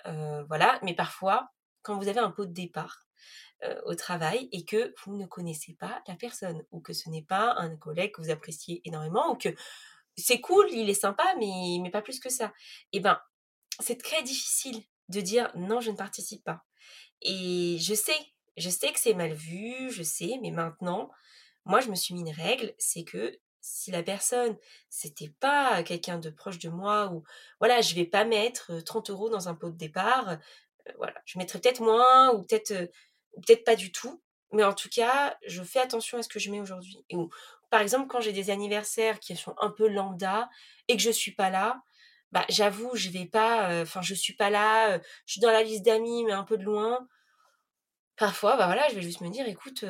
voilà, 0.04 0.78
mais 0.84 0.94
parfois, 0.94 1.50
quand 1.84 1.96
vous 1.98 2.08
avez 2.08 2.18
un 2.20 2.30
pot 2.30 2.46
de 2.46 2.52
départ 2.52 3.06
au 3.86 3.94
travail 3.94 4.50
et 4.52 4.66
que 4.66 4.92
vous 5.04 5.16
ne 5.16 5.24
connaissez 5.24 5.72
pas 5.72 6.02
la 6.06 6.16
personne 6.16 6.66
ou 6.70 6.80
que 6.80 6.92
ce 6.92 7.08
n'est 7.08 7.22
pas 7.22 7.54
un 7.54 7.76
collègue 7.76 8.12
que 8.12 8.20
vous 8.20 8.30
appréciez 8.30 8.82
énormément 8.84 9.32
ou 9.32 9.36
que 9.36 9.48
c'est 10.16 10.40
cool, 10.40 10.66
il 10.70 10.90
est 10.90 10.94
sympa, 10.94 11.24
mais, 11.38 11.78
mais 11.80 11.90
pas 11.90 12.02
plus 12.02 12.20
que 12.20 12.28
ça. 12.28 12.52
Eh 12.92 13.00
ben, 13.00 13.18
c'est 13.80 14.00
très 14.00 14.22
difficile 14.22 14.82
de 15.08 15.20
dire 15.20 15.50
non, 15.56 15.80
je 15.80 15.90
ne 15.90 15.96
participe 15.96 16.44
pas. 16.44 16.64
Et 17.22 17.78
je 17.80 17.94
sais, 17.94 18.16
je 18.56 18.70
sais 18.70 18.92
que 18.92 19.00
c'est 19.00 19.14
mal 19.14 19.32
vu, 19.32 19.90
je 19.90 20.02
sais, 20.02 20.38
mais 20.42 20.50
maintenant, 20.50 21.10
moi, 21.64 21.80
je 21.80 21.90
me 21.90 21.94
suis 21.94 22.14
mis 22.14 22.20
une 22.20 22.30
règle, 22.34 22.74
c'est 22.78 23.04
que 23.04 23.38
si 23.60 23.90
la 23.90 24.02
personne, 24.02 24.58
c'était 24.90 25.32
pas 25.40 25.82
quelqu'un 25.82 26.18
de 26.18 26.28
proche 26.28 26.58
de 26.58 26.68
moi 26.68 27.10
ou 27.12 27.24
voilà, 27.60 27.80
je 27.80 27.94
vais 27.94 28.04
pas 28.04 28.26
mettre 28.26 28.80
30 28.80 29.08
euros 29.08 29.30
dans 29.30 29.48
un 29.48 29.54
pot 29.54 29.70
de 29.70 29.76
départ 29.76 30.36
voilà, 30.96 31.14
je 31.24 31.38
mettrai 31.38 31.60
peut-être 31.60 31.80
moins 31.80 32.32
ou 32.34 32.42
peut-être 32.44 33.64
pas 33.64 33.76
du 33.76 33.92
tout, 33.92 34.22
mais 34.52 34.64
en 34.64 34.72
tout 34.74 34.88
cas, 34.88 35.36
je 35.46 35.62
fais 35.62 35.80
attention 35.80 36.18
à 36.18 36.22
ce 36.22 36.28
que 36.28 36.38
je 36.38 36.50
mets 36.50 36.60
aujourd'hui. 36.60 37.04
Par 37.70 37.80
exemple, 37.80 38.06
quand 38.06 38.20
j'ai 38.20 38.32
des 38.32 38.50
anniversaires 38.50 39.18
qui 39.18 39.36
sont 39.36 39.54
un 39.58 39.70
peu 39.70 39.88
lambda 39.88 40.48
et 40.88 40.96
que 40.96 41.02
je 41.02 41.10
suis 41.10 41.32
pas 41.34 41.50
là, 41.50 41.82
bah 42.32 42.44
j'avoue, 42.48 42.90
je 42.94 43.10
vais 43.10 43.26
pas, 43.26 43.82
enfin 43.82 44.02
je 44.02 44.14
suis 44.14 44.34
pas 44.34 44.50
là, 44.50 44.98
je 45.26 45.32
suis 45.32 45.40
dans 45.40 45.50
la 45.50 45.62
liste 45.62 45.84
d'amis 45.84 46.24
mais 46.24 46.32
un 46.32 46.44
peu 46.44 46.56
de 46.56 46.64
loin. 46.64 47.06
Parfois, 48.16 48.56
bah 48.56 48.66
voilà, 48.66 48.88
je 48.90 48.94
vais 48.94 49.02
juste 49.02 49.22
me 49.22 49.28
dire, 49.28 49.48
écoute, 49.48 49.84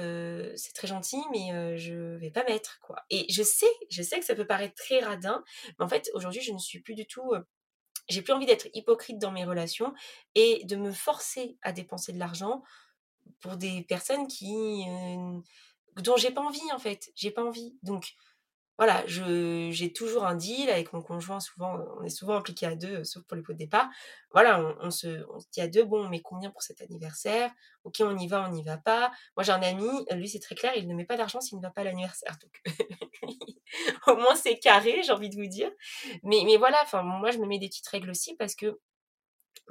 c'est 0.57 0.73
très 0.73 0.87
gentil, 0.87 1.23
mais 1.31 1.77
je 1.77 2.17
vais 2.17 2.31
pas 2.31 2.45
mettre 2.45 2.79
quoi. 2.81 3.05
Et 3.11 3.31
je 3.31 3.43
sais, 3.43 3.67
je 3.91 4.03
sais 4.03 4.19
que 4.19 4.25
ça 4.25 4.35
peut 4.35 4.47
paraître 4.47 4.75
très 4.75 5.01
radin, 5.01 5.45
mais 5.79 5.85
en 5.85 5.89
fait 5.89 6.11
aujourd'hui, 6.15 6.41
je 6.41 6.53
ne 6.53 6.59
suis 6.59 6.81
plus 6.81 6.95
du 6.95 7.07
tout 7.07 7.33
j'ai 8.09 8.23
plus 8.23 8.33
envie 8.33 8.47
d'être 8.47 8.69
hypocrite 8.75 9.19
dans 9.19 9.33
mes 9.33 9.45
relations 9.45 9.95
et 10.35 10.65
de 10.65 10.77
me 10.77 10.93
forcer 10.93 11.57
à 11.63 11.73
dépenser 11.73 12.13
de 12.13 12.19
l'argent 12.19 12.63
pour 13.41 13.57
des 13.57 13.83
personnes 13.83 14.27
qui 14.27 14.85
euh, 14.89 15.41
dont 16.03 16.17
j'ai 16.17 16.31
pas 16.31 16.43
envie 16.43 16.73
en 16.73 16.79
fait, 16.79 17.11
j'ai 17.15 17.31
pas 17.31 17.45
envie. 17.45 17.77
Donc 17.83 18.15
voilà, 18.77 19.05
j'ai 19.07 19.93
toujours 19.93 20.27
un 20.27 20.35
deal 20.35 20.69
avec 20.69 20.93
mon 20.93 21.01
conjoint. 21.01 21.39
Souvent, 21.39 21.79
on 21.99 22.03
est 22.03 22.11
souvent 22.11 22.35
impliqué 22.35 22.67
à 22.67 22.75
deux, 22.75 23.05
sauf 23.05 23.23
pour 23.25 23.37
les 23.37 23.43
pots 23.43 23.53
de 23.53 23.59
départ. 23.59 23.89
Voilà, 24.33 24.77
on, 24.81 24.91
se, 24.91 25.25
on 25.33 25.39
se 25.39 25.47
dit 25.53 25.61
à 25.61 25.69
deux, 25.69 25.85
bon, 25.85 26.05
on 26.05 26.09
met 26.09 26.21
combien 26.21 26.51
pour 26.51 26.63
cet 26.63 26.81
anniversaire? 26.81 27.53
Ok, 27.85 27.97
on 28.01 28.19
y 28.19 28.27
va, 28.27 28.49
on 28.49 28.53
n'y 28.53 28.65
va 28.65 28.77
pas. 28.77 29.13
Moi, 29.37 29.45
j'ai 29.45 29.53
un 29.53 29.63
ami, 29.63 29.89
lui, 30.13 30.29
c'est 30.29 30.41
très 30.41 30.57
clair, 30.57 30.73
il 30.77 30.89
ne 30.89 30.95
met 30.95 31.05
pas 31.05 31.17
d'argent 31.17 31.41
s'il 31.41 31.59
ne 31.59 31.63
va 31.63 31.71
pas 31.71 31.83
à 31.83 31.85
l'anniversaire. 31.85 32.37
Donc, 32.43 32.63
au 34.07 34.17
moins, 34.17 34.35
c'est 34.35 34.59
carré, 34.59 35.03
j'ai 35.05 35.13
envie 35.13 35.31
de 35.31 35.37
vous 35.37 35.47
dire. 35.49 35.71
Mais, 36.23 36.57
voilà, 36.57 36.85
moi, 37.03 37.31
je 37.31 37.39
me 37.39 37.47
mets 37.47 37.59
des 37.59 37.69
petites 37.69 37.89
règles 37.89 38.11
aussi 38.11 38.37
parce 38.37 38.55
que, 38.55 38.79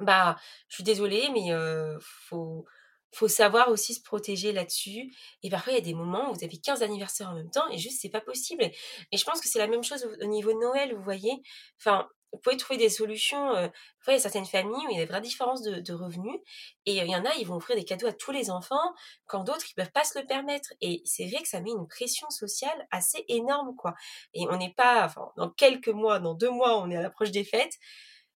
bah, 0.00 0.36
je 0.68 0.76
suis 0.76 0.84
désolée, 0.84 1.28
mais 1.32 1.52
euh, 1.52 1.98
faut 2.00 2.66
faut 3.14 3.28
savoir 3.28 3.68
aussi 3.68 3.94
se 3.94 4.02
protéger 4.02 4.52
là-dessus. 4.52 5.12
Et 5.42 5.50
parfois, 5.50 5.72
il 5.72 5.76
y 5.76 5.78
a 5.78 5.84
des 5.84 5.94
moments 5.94 6.30
où 6.30 6.34
vous 6.34 6.44
avez 6.44 6.58
15 6.58 6.82
anniversaires 6.82 7.30
en 7.30 7.34
même 7.34 7.50
temps 7.50 7.68
et 7.70 7.78
juste, 7.78 8.00
c'est 8.00 8.10
pas 8.10 8.20
possible. 8.20 8.64
Et 9.12 9.16
je 9.16 9.24
pense 9.24 9.40
que 9.40 9.48
c'est 9.48 9.58
la 9.58 9.68
même 9.68 9.84
chose 9.84 10.06
au, 10.20 10.26
niveau 10.26 10.52
de 10.52 10.58
Noël, 10.58 10.94
vous 10.94 11.02
voyez? 11.02 11.42
Enfin, 11.78 12.08
vous 12.34 12.40
pouvez 12.40 12.56
trouver 12.56 12.78
des 12.78 12.88
solutions. 12.88 13.54
Euh, 13.54 13.68
y 14.08 14.10
a 14.10 14.18
certaines 14.18 14.44
familles 14.44 14.86
où 14.86 14.90
il 14.90 14.98
y 14.98 15.00
a 15.00 15.04
des 15.04 15.10
vraies 15.10 15.20
différences 15.20 15.62
de, 15.62 15.92
revenus. 15.92 16.38
Et 16.86 16.96
il 16.96 17.06
y 17.06 17.16
en 17.16 17.24
a, 17.24 17.34
ils 17.36 17.46
vont 17.46 17.56
offrir 17.56 17.76
des 17.76 17.84
cadeaux 17.84 18.08
à 18.08 18.12
tous 18.12 18.32
les 18.32 18.50
enfants, 18.50 18.94
quand 19.26 19.44
d'autres, 19.44 19.64
ils 19.70 19.74
peuvent 19.74 19.92
pas 19.92 20.04
se 20.04 20.18
le 20.18 20.26
permettre. 20.26 20.72
Et 20.80 21.02
c'est 21.04 21.26
vrai 21.26 21.42
que 21.42 21.48
ça 21.48 21.60
met 21.60 21.70
une 21.70 21.88
pression 21.88 22.28
sociale 22.30 22.86
assez 22.90 23.24
énorme, 23.28 23.74
quoi. 23.76 23.94
Et 24.34 24.46
on 24.50 24.56
n'est 24.56 24.74
pas, 24.74 25.12
dans 25.36 25.50
quelques 25.50 25.88
mois, 25.88 26.18
dans 26.18 26.34
deux 26.34 26.50
mois, 26.50 26.78
on 26.78 26.90
est 26.90 26.96
à 26.96 27.02
l'approche 27.02 27.30
des 27.30 27.44
fêtes. 27.44 27.78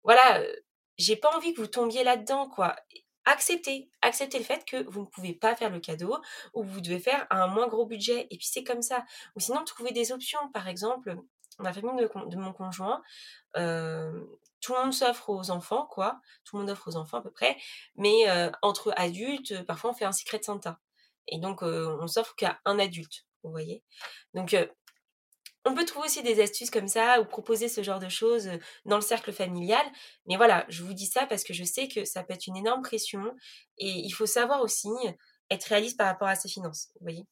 Voilà, 0.03 0.43
j'ai 0.97 1.15
pas 1.15 1.35
envie 1.35 1.53
que 1.53 1.61
vous 1.61 1.67
tombiez 1.67 2.03
là-dedans, 2.03 2.49
quoi 2.49 2.75
acceptez, 3.25 3.89
acceptez 4.01 4.37
le 4.37 4.43
fait 4.43 4.63
que 4.65 4.87
vous 4.89 5.01
ne 5.01 5.05
pouvez 5.07 5.33
pas 5.33 5.55
faire 5.55 5.69
le 5.69 5.79
cadeau 5.79 6.15
ou 6.53 6.63
vous 6.63 6.81
devez 6.81 6.99
faire 6.99 7.25
un 7.29 7.47
moins 7.47 7.67
gros 7.67 7.85
budget 7.85 8.27
et 8.29 8.37
puis 8.37 8.47
c'est 8.47 8.63
comme 8.63 8.81
ça. 8.81 9.03
Ou 9.35 9.39
sinon 9.39 9.63
trouver 9.63 9.91
des 9.91 10.11
options, 10.11 10.39
par 10.53 10.67
exemple, 10.67 11.17
la 11.59 11.73
famille 11.73 12.07
de, 12.27 12.37
mon 12.37 12.53
conjoint, 12.53 13.01
euh, 13.57 14.25
tout 14.61 14.73
le 14.73 14.79
monde 14.79 14.93
s'offre 14.93 15.29
aux 15.29 15.51
enfants, 15.51 15.87
quoi. 15.89 16.19
Tout 16.43 16.57
le 16.57 16.63
monde 16.63 16.71
offre 16.71 16.89
aux 16.89 16.95
enfants 16.95 17.17
à 17.17 17.21
peu 17.21 17.31
près, 17.31 17.57
mais 17.95 18.29
euh, 18.29 18.49
entre 18.61 18.93
adultes, 18.97 19.65
parfois 19.65 19.91
on 19.91 19.93
fait 19.93 20.05
un 20.05 20.11
secret 20.11 20.39
de 20.39 20.43
Santa. 20.43 20.79
Et 21.27 21.39
donc 21.39 21.63
euh, 21.63 21.97
on 22.01 22.07
s'offre 22.07 22.35
qu'à 22.35 22.59
un 22.65 22.79
adulte, 22.79 23.25
vous 23.43 23.51
voyez. 23.51 23.83
Donc 24.33 24.55
on 25.65 25.73
peut 25.73 25.85
trouver 25.85 26.05
aussi 26.07 26.23
des 26.23 26.41
astuces 26.41 26.69
comme 26.69 26.87
ça 26.87 27.19
ou 27.21 27.25
proposer 27.25 27.67
ce 27.69 27.81
genre 27.81 27.99
de 27.99 28.09
choses 28.09 28.49
dans 28.85 28.97
le 28.97 29.01
cercle 29.01 29.31
familial. 29.33 29.85
Mais 30.27 30.37
voilà, 30.37 30.65
je 30.69 30.83
vous 30.83 30.93
dis 30.93 31.07
ça 31.07 31.25
parce 31.25 31.43
que 31.43 31.53
je 31.53 31.63
sais 31.63 31.87
que 31.87 32.05
ça 32.05 32.23
peut 32.23 32.33
être 32.33 32.47
une 32.47 32.57
énorme 32.57 32.83
pression 32.83 33.23
et 33.77 33.89
il 33.89 34.11
faut 34.11 34.27
savoir 34.27 34.61
aussi 34.61 34.89
être 35.49 35.65
réaliste 35.65 35.97
par 35.97 36.07
rapport 36.07 36.27
à 36.27 36.35
ses 36.35 36.49
finances, 36.49 36.89
vous 36.95 37.05
voyez. 37.05 37.25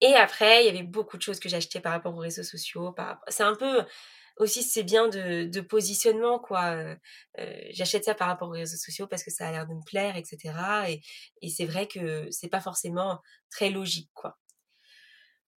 Et 0.00 0.14
après, 0.14 0.64
il 0.64 0.66
y 0.66 0.68
avait 0.68 0.86
beaucoup 0.86 1.16
de 1.16 1.22
choses 1.22 1.40
que 1.40 1.48
j'achetais 1.48 1.80
par 1.80 1.92
rapport 1.92 2.14
aux 2.14 2.20
réseaux 2.20 2.42
sociaux. 2.42 2.94
C'est 3.28 3.42
un 3.42 3.54
peu 3.54 3.84
aussi, 4.38 4.62
c'est 4.62 4.82
bien 4.82 5.08
de, 5.08 5.60
positionnement, 5.60 6.38
quoi. 6.38 6.96
J'achète 7.70 8.04
ça 8.04 8.14
par 8.14 8.28
rapport 8.28 8.48
aux 8.48 8.52
réseaux 8.52 8.76
sociaux 8.76 9.06
parce 9.06 9.22
que 9.22 9.30
ça 9.30 9.48
a 9.48 9.52
l'air 9.52 9.66
de 9.66 9.74
me 9.74 9.84
plaire, 9.84 10.16
etc. 10.16 10.54
Et, 10.88 11.00
et 11.42 11.50
c'est 11.50 11.66
vrai 11.66 11.86
que 11.86 12.28
c'est 12.30 12.48
pas 12.48 12.60
forcément 12.60 13.20
très 13.50 13.70
logique, 13.70 14.10
quoi. 14.14 14.38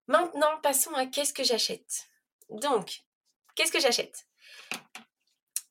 Maintenant, 0.08 0.60
passons 0.64 0.94
à 0.94 1.06
qu'est-ce 1.06 1.34
que 1.34 1.44
j'achète. 1.44 2.06
Donc, 2.50 3.02
qu'est-ce 3.56 3.72
que 3.72 3.80
j'achète? 3.80 4.26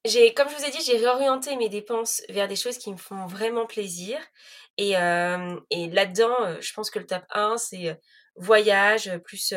J'ai, 0.05 0.35
comme 0.35 0.49
je 0.49 0.55
vous 0.55 0.65
ai 0.65 0.71
dit, 0.71 0.83
j'ai 0.85 0.99
réorienté 0.99 1.57
mes 1.57 1.69
dépenses 1.69 2.23
vers 2.29 2.47
des 2.47 2.55
choses 2.55 2.79
qui 2.79 2.93
me 2.93 2.97
font 2.97 3.27
vraiment 3.27 3.67
plaisir. 3.67 4.19
Et, 4.77 4.91
et 4.91 5.91
là-dedans, 5.91 6.61
je 6.61 6.73
pense 6.75 6.91
que 6.91 6.99
le 6.99 7.07
top 7.07 7.25
1, 7.31 7.57
c'est 7.57 7.99
voyage 8.39 9.17
plus 9.25 9.55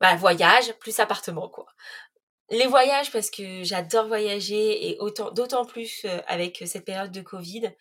bah, 0.00 0.16
voyage 0.16 0.72
plus 0.80 0.98
appartement 1.00 1.48
quoi. 1.48 1.66
Les 2.50 2.66
voyages 2.66 3.10
parce 3.10 3.30
que 3.30 3.62
j'adore 3.64 4.06
voyager 4.06 4.90
et 4.90 4.98
autant 4.98 5.30
d'autant 5.30 5.64
plus 5.64 6.06
avec 6.26 6.62
cette 6.66 6.84
période 6.84 7.12
de 7.12 7.22
Covid. 7.22 7.74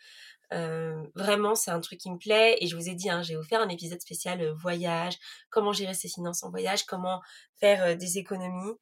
Vraiment, 0.51 1.55
c'est 1.55 1.71
un 1.71 1.79
truc 1.79 1.99
qui 1.99 2.11
me 2.11 2.17
plaît. 2.17 2.57
Et 2.61 2.67
je 2.67 2.75
vous 2.75 2.89
ai 2.89 2.95
dit, 2.95 3.09
hein, 3.09 3.21
j'ai 3.21 3.35
offert 3.35 3.61
un 3.61 3.69
épisode 3.69 4.01
spécial 4.01 4.47
voyage, 4.51 5.17
comment 5.49 5.73
gérer 5.73 5.93
ses 5.93 6.09
finances 6.09 6.43
en 6.43 6.49
voyage, 6.49 6.85
comment 6.85 7.21
faire 7.59 7.97
des 7.97 8.17
économies. 8.17 8.75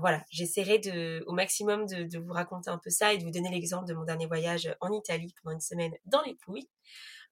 voilà, 0.00 0.24
j'essaierai 0.30 0.78
de, 0.78 1.22
au 1.26 1.32
maximum 1.32 1.86
de, 1.86 2.04
de, 2.04 2.18
vous 2.18 2.32
raconter 2.32 2.70
un 2.70 2.78
peu 2.78 2.90
ça 2.90 3.12
et 3.12 3.18
de 3.18 3.24
vous 3.24 3.30
donner 3.30 3.50
l'exemple 3.50 3.86
de 3.86 3.94
mon 3.94 4.04
dernier 4.04 4.26
voyage 4.26 4.74
en 4.80 4.92
Italie 4.92 5.34
pendant 5.42 5.54
une 5.54 5.60
semaine 5.60 5.92
dans 6.06 6.22
les 6.22 6.34
Pouilles. 6.34 6.68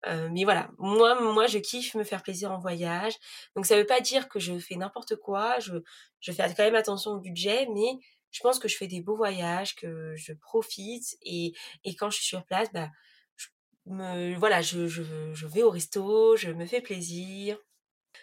mais 0.07 0.45
voilà, 0.45 0.71
moi, 0.79 1.21
moi, 1.21 1.47
je 1.47 1.59
kiffe 1.59 1.95
me 1.95 2.05
faire 2.05 2.23
plaisir 2.23 2.53
en 2.53 2.59
voyage. 2.59 3.15
Donc, 3.57 3.67
ça 3.67 3.77
veut 3.77 3.87
pas 3.87 4.01
dire 4.01 4.29
que 4.29 4.39
je 4.39 4.59
fais 4.59 4.77
n'importe 4.77 5.17
quoi. 5.17 5.59
Je, 5.61 5.75
je 6.21 6.33
fais 6.33 6.55
quand 6.55 6.65
même 6.65 6.75
attention 6.75 7.13
au 7.13 7.19
budget, 7.19 7.67
mais 7.75 7.99
je 8.31 8.41
pense 8.41 8.59
que 8.59 8.69
je 8.69 8.77
fais 8.77 8.87
des 8.87 9.01
beaux 9.01 9.17
voyages, 9.17 9.75
que 9.75 10.15
je 10.17 10.33
profite 10.33 11.17
et, 11.23 11.53
et 11.85 11.95
quand 11.97 12.11
je 12.11 12.17
suis 12.17 12.27
sur 12.27 12.45
place, 12.45 12.69
bah, 12.73 12.89
voilà, 13.91 14.63
je, 14.63 15.47
vais 15.47 15.63
au 15.63 15.71
resto, 15.71 16.37
je 16.37 16.51
me 16.51 16.67
fais 16.67 16.81
plaisir. 16.81 17.59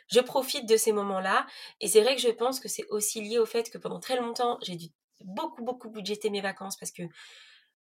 Je 0.10 0.20
profite 0.20 0.68
de 0.68 0.78
ces 0.78 0.92
moments-là. 0.94 1.46
Et 1.82 1.88
c'est 1.88 2.02
vrai 2.02 2.16
que 2.16 2.22
je 2.22 2.30
pense 2.30 2.60
que 2.60 2.68
c'est 2.70 2.86
aussi 2.90 3.22
lié 3.22 3.40
au 3.40 3.46
fait 3.46 3.70
que 3.70 3.78
pendant 3.78 4.00
très 4.00 4.18
longtemps, 4.18 4.58
j'ai 4.62 4.76
dû 4.76 4.88
beaucoup, 5.22 5.64
beaucoup 5.64 5.90
budgéter 5.90 6.30
mes 6.30 6.42
vacances 6.42 6.78
parce 6.78 6.92
que, 6.92 7.04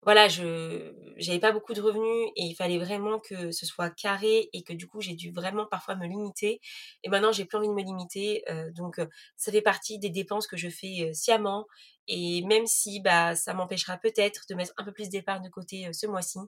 voilà, 0.03 0.27
je 0.27 0.93
j'avais 1.17 1.39
pas 1.39 1.51
beaucoup 1.51 1.73
de 1.73 1.81
revenus 1.81 2.31
et 2.35 2.43
il 2.43 2.55
fallait 2.55 2.77
vraiment 2.77 3.19
que 3.19 3.51
ce 3.51 3.65
soit 3.65 3.89
carré 3.89 4.49
et 4.53 4.63
que 4.63 4.73
du 4.73 4.87
coup, 4.87 5.01
j'ai 5.01 5.15
dû 5.15 5.31
vraiment 5.31 5.65
parfois 5.65 5.95
me 5.95 6.07
limiter. 6.07 6.61
Et 7.03 7.09
maintenant, 7.09 7.31
j'ai 7.31 7.45
plus 7.45 7.57
envie 7.57 7.67
de 7.67 7.73
me 7.73 7.83
limiter. 7.83 8.43
Euh, 8.49 8.71
donc, 8.71 8.99
euh, 8.99 9.07
ça 9.37 9.51
fait 9.51 9.61
partie 9.61 9.99
des 9.99 10.09
dépenses 10.09 10.47
que 10.47 10.57
je 10.57 10.69
fais 10.69 11.09
euh, 11.09 11.13
sciemment. 11.13 11.65
Et 12.07 12.43
même 12.43 12.67
si 12.67 13.01
bah, 13.01 13.35
ça 13.35 13.53
m'empêchera 13.53 13.97
peut-être 13.97 14.45
de 14.49 14.55
mettre 14.55 14.73
un 14.77 14.83
peu 14.83 14.93
plus 14.93 15.09
d'épargne 15.09 15.43
de 15.43 15.49
côté 15.49 15.91
ce 15.93 16.07
mois-ci, 16.07 16.39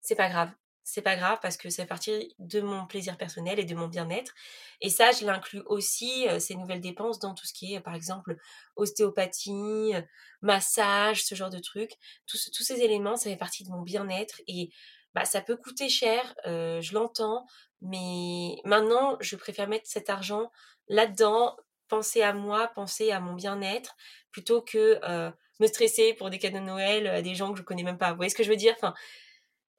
c'est 0.00 0.16
pas 0.16 0.28
grave 0.28 0.50
c'est 0.88 1.02
pas 1.02 1.16
grave 1.16 1.38
parce 1.42 1.56
que 1.56 1.68
c'est 1.68 1.84
partie 1.84 2.36
de 2.38 2.60
mon 2.60 2.86
plaisir 2.86 3.16
personnel 3.16 3.58
et 3.58 3.64
de 3.64 3.74
mon 3.74 3.88
bien-être. 3.88 4.32
Et 4.80 4.88
ça, 4.88 5.10
je 5.10 5.26
l'inclus 5.26 5.62
aussi, 5.66 6.26
ces 6.38 6.54
nouvelles 6.54 6.80
dépenses, 6.80 7.18
dans 7.18 7.34
tout 7.34 7.44
ce 7.44 7.52
qui 7.52 7.74
est, 7.74 7.80
par 7.80 7.96
exemple, 7.96 8.36
ostéopathie, 8.76 9.94
massage, 10.42 11.24
ce 11.24 11.34
genre 11.34 11.50
de 11.50 11.58
trucs. 11.58 11.90
Tous, 12.28 12.52
tous 12.52 12.62
ces 12.62 12.82
éléments, 12.82 13.16
ça 13.16 13.28
fait 13.28 13.36
partie 13.36 13.64
de 13.64 13.70
mon 13.70 13.82
bien-être 13.82 14.40
et 14.46 14.70
bah, 15.12 15.24
ça 15.24 15.40
peut 15.40 15.56
coûter 15.56 15.88
cher, 15.88 16.34
je 16.44 16.94
l'entends, 16.94 17.46
mais 17.82 18.56
maintenant, 18.64 19.16
je 19.20 19.34
préfère 19.34 19.66
mettre 19.66 19.88
cet 19.88 20.08
argent 20.08 20.52
là-dedans, 20.86 21.56
penser 21.88 22.22
à 22.22 22.32
moi, 22.32 22.68
penser 22.68 23.10
à 23.10 23.18
mon 23.18 23.34
bien-être, 23.34 23.96
plutôt 24.30 24.62
que 24.62 25.00
me 25.58 25.66
stresser 25.66 26.14
pour 26.14 26.30
des 26.30 26.38
cadeaux 26.38 26.60
de 26.60 26.64
Noël 26.64 27.08
à 27.08 27.22
des 27.22 27.34
gens 27.34 27.52
que 27.52 27.58
je 27.58 27.64
connais 27.64 27.82
même 27.82 27.98
pas. 27.98 28.10
Vous 28.10 28.16
voyez 28.16 28.30
ce 28.30 28.36
que 28.36 28.44
je 28.44 28.50
veux 28.50 28.56
dire? 28.56 28.74
Enfin, 28.76 28.94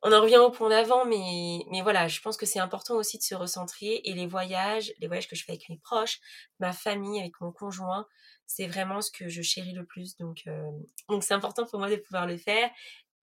on 0.03 0.11
en 0.11 0.21
revient 0.21 0.37
au 0.37 0.51
point 0.51 0.69
d'avant, 0.69 1.05
mais, 1.05 1.59
mais 1.71 1.81
voilà, 1.81 2.07
je 2.07 2.21
pense 2.21 2.37
que 2.37 2.45
c'est 2.45 2.59
important 2.59 2.95
aussi 2.95 3.17
de 3.17 3.23
se 3.23 3.35
recentrer. 3.35 4.01
Et 4.03 4.13
les 4.13 4.27
voyages, 4.27 4.93
les 4.99 5.07
voyages 5.07 5.27
que 5.27 5.35
je 5.35 5.43
fais 5.43 5.53
avec 5.53 5.69
mes 5.69 5.77
proches, 5.77 6.19
ma 6.59 6.71
famille, 6.73 7.19
avec 7.19 7.39
mon 7.41 7.51
conjoint, 7.51 8.07
c'est 8.45 8.67
vraiment 8.67 9.01
ce 9.01 9.11
que 9.11 9.27
je 9.27 9.41
chéris 9.41 9.73
le 9.73 9.85
plus. 9.85 10.15
Donc, 10.17 10.43
euh, 10.47 10.71
c'est 11.21 11.33
important 11.33 11.65
pour 11.65 11.79
moi 11.79 11.89
de 11.89 11.95
pouvoir 11.95 12.27
le 12.27 12.37
faire 12.37 12.69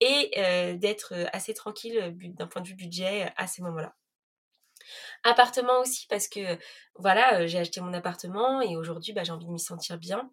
et 0.01 0.33
euh, 0.37 0.75
d'être 0.77 1.15
assez 1.33 1.55
tranquille 1.55 2.15
d'un 2.37 2.47
point 2.47 2.61
de 2.63 2.69
vue 2.69 2.75
budget 2.75 3.33
à 3.37 3.47
ces 3.47 3.63
moments-là. 3.63 3.95
Appartement 5.23 5.81
aussi 5.81 6.07
parce 6.09 6.29
que 6.29 6.59
voilà, 6.97 7.47
j'ai 7.47 7.59
acheté 7.59 7.81
mon 7.81 7.95
appartement 7.95 8.61
et 8.61 8.77
aujourd'hui 8.77 9.13
bah, 9.13 9.25
j'ai 9.25 9.33
envie 9.33 9.47
de 9.47 9.51
m'y 9.51 9.61
sentir 9.61 9.97
bien. 9.99 10.31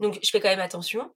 Donc 0.00 0.18
je 0.22 0.30
fais 0.30 0.40
quand 0.40 0.48
même 0.48 0.60
attention. 0.60 1.12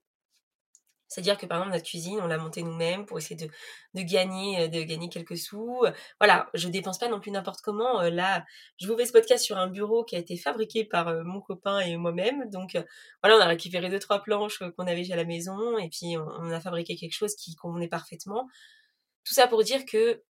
C'est-à-dire 1.12 1.36
que 1.36 1.44
par 1.44 1.58
exemple 1.58 1.74
notre 1.74 1.84
cuisine, 1.84 2.18
on 2.22 2.26
l'a 2.26 2.38
montée 2.38 2.62
nous-mêmes 2.62 3.04
pour 3.04 3.18
essayer 3.18 3.36
de, 3.36 4.02
gagner, 4.02 4.62
euh, 4.62 4.68
de 4.68 4.82
gagner 4.82 5.10
quelques 5.10 5.36
sous. 5.36 5.84
Voilà, 6.18 6.48
je 6.54 6.68
dépense 6.68 6.98
pas 6.98 7.08
non 7.08 7.20
plus 7.20 7.30
n'importe 7.30 7.60
comment. 7.60 8.00
Euh, 8.00 8.10
là, 8.10 8.46
je 8.80 8.86
vous 8.88 8.96
fais 8.96 9.04
ce 9.04 9.12
podcast 9.12 9.44
sur 9.44 9.58
un 9.58 9.66
bureau 9.66 10.04
qui 10.04 10.16
a 10.16 10.18
été 10.18 10.38
fabriqué 10.38 10.84
par 10.84 11.08
euh, 11.08 11.22
mon 11.24 11.42
copain 11.42 11.80
et 11.80 11.96
moi-même. 11.96 12.48
Donc 12.50 12.78
voilà, 13.22 13.36
on 13.36 13.40
a 13.40 13.46
récupéré 13.46 13.90
deux 13.90 13.98
trois 13.98 14.22
planches 14.22 14.58
qu'on 14.58 14.86
avait 14.86 15.12
à 15.12 15.16
la 15.16 15.24
maison 15.24 15.76
et 15.78 15.90
puis 15.90 16.16
on, 16.16 16.50
a 16.50 16.60
fabriqué 16.60 16.96
quelque 16.96 17.14
chose 17.14 17.34
qui 17.34 17.54
convenait 17.56 17.88
parfaitement. 17.88 18.48
Tout 19.24 19.34
ça 19.34 19.46
pour 19.46 19.62
dire 19.62 19.84
que 19.84 20.22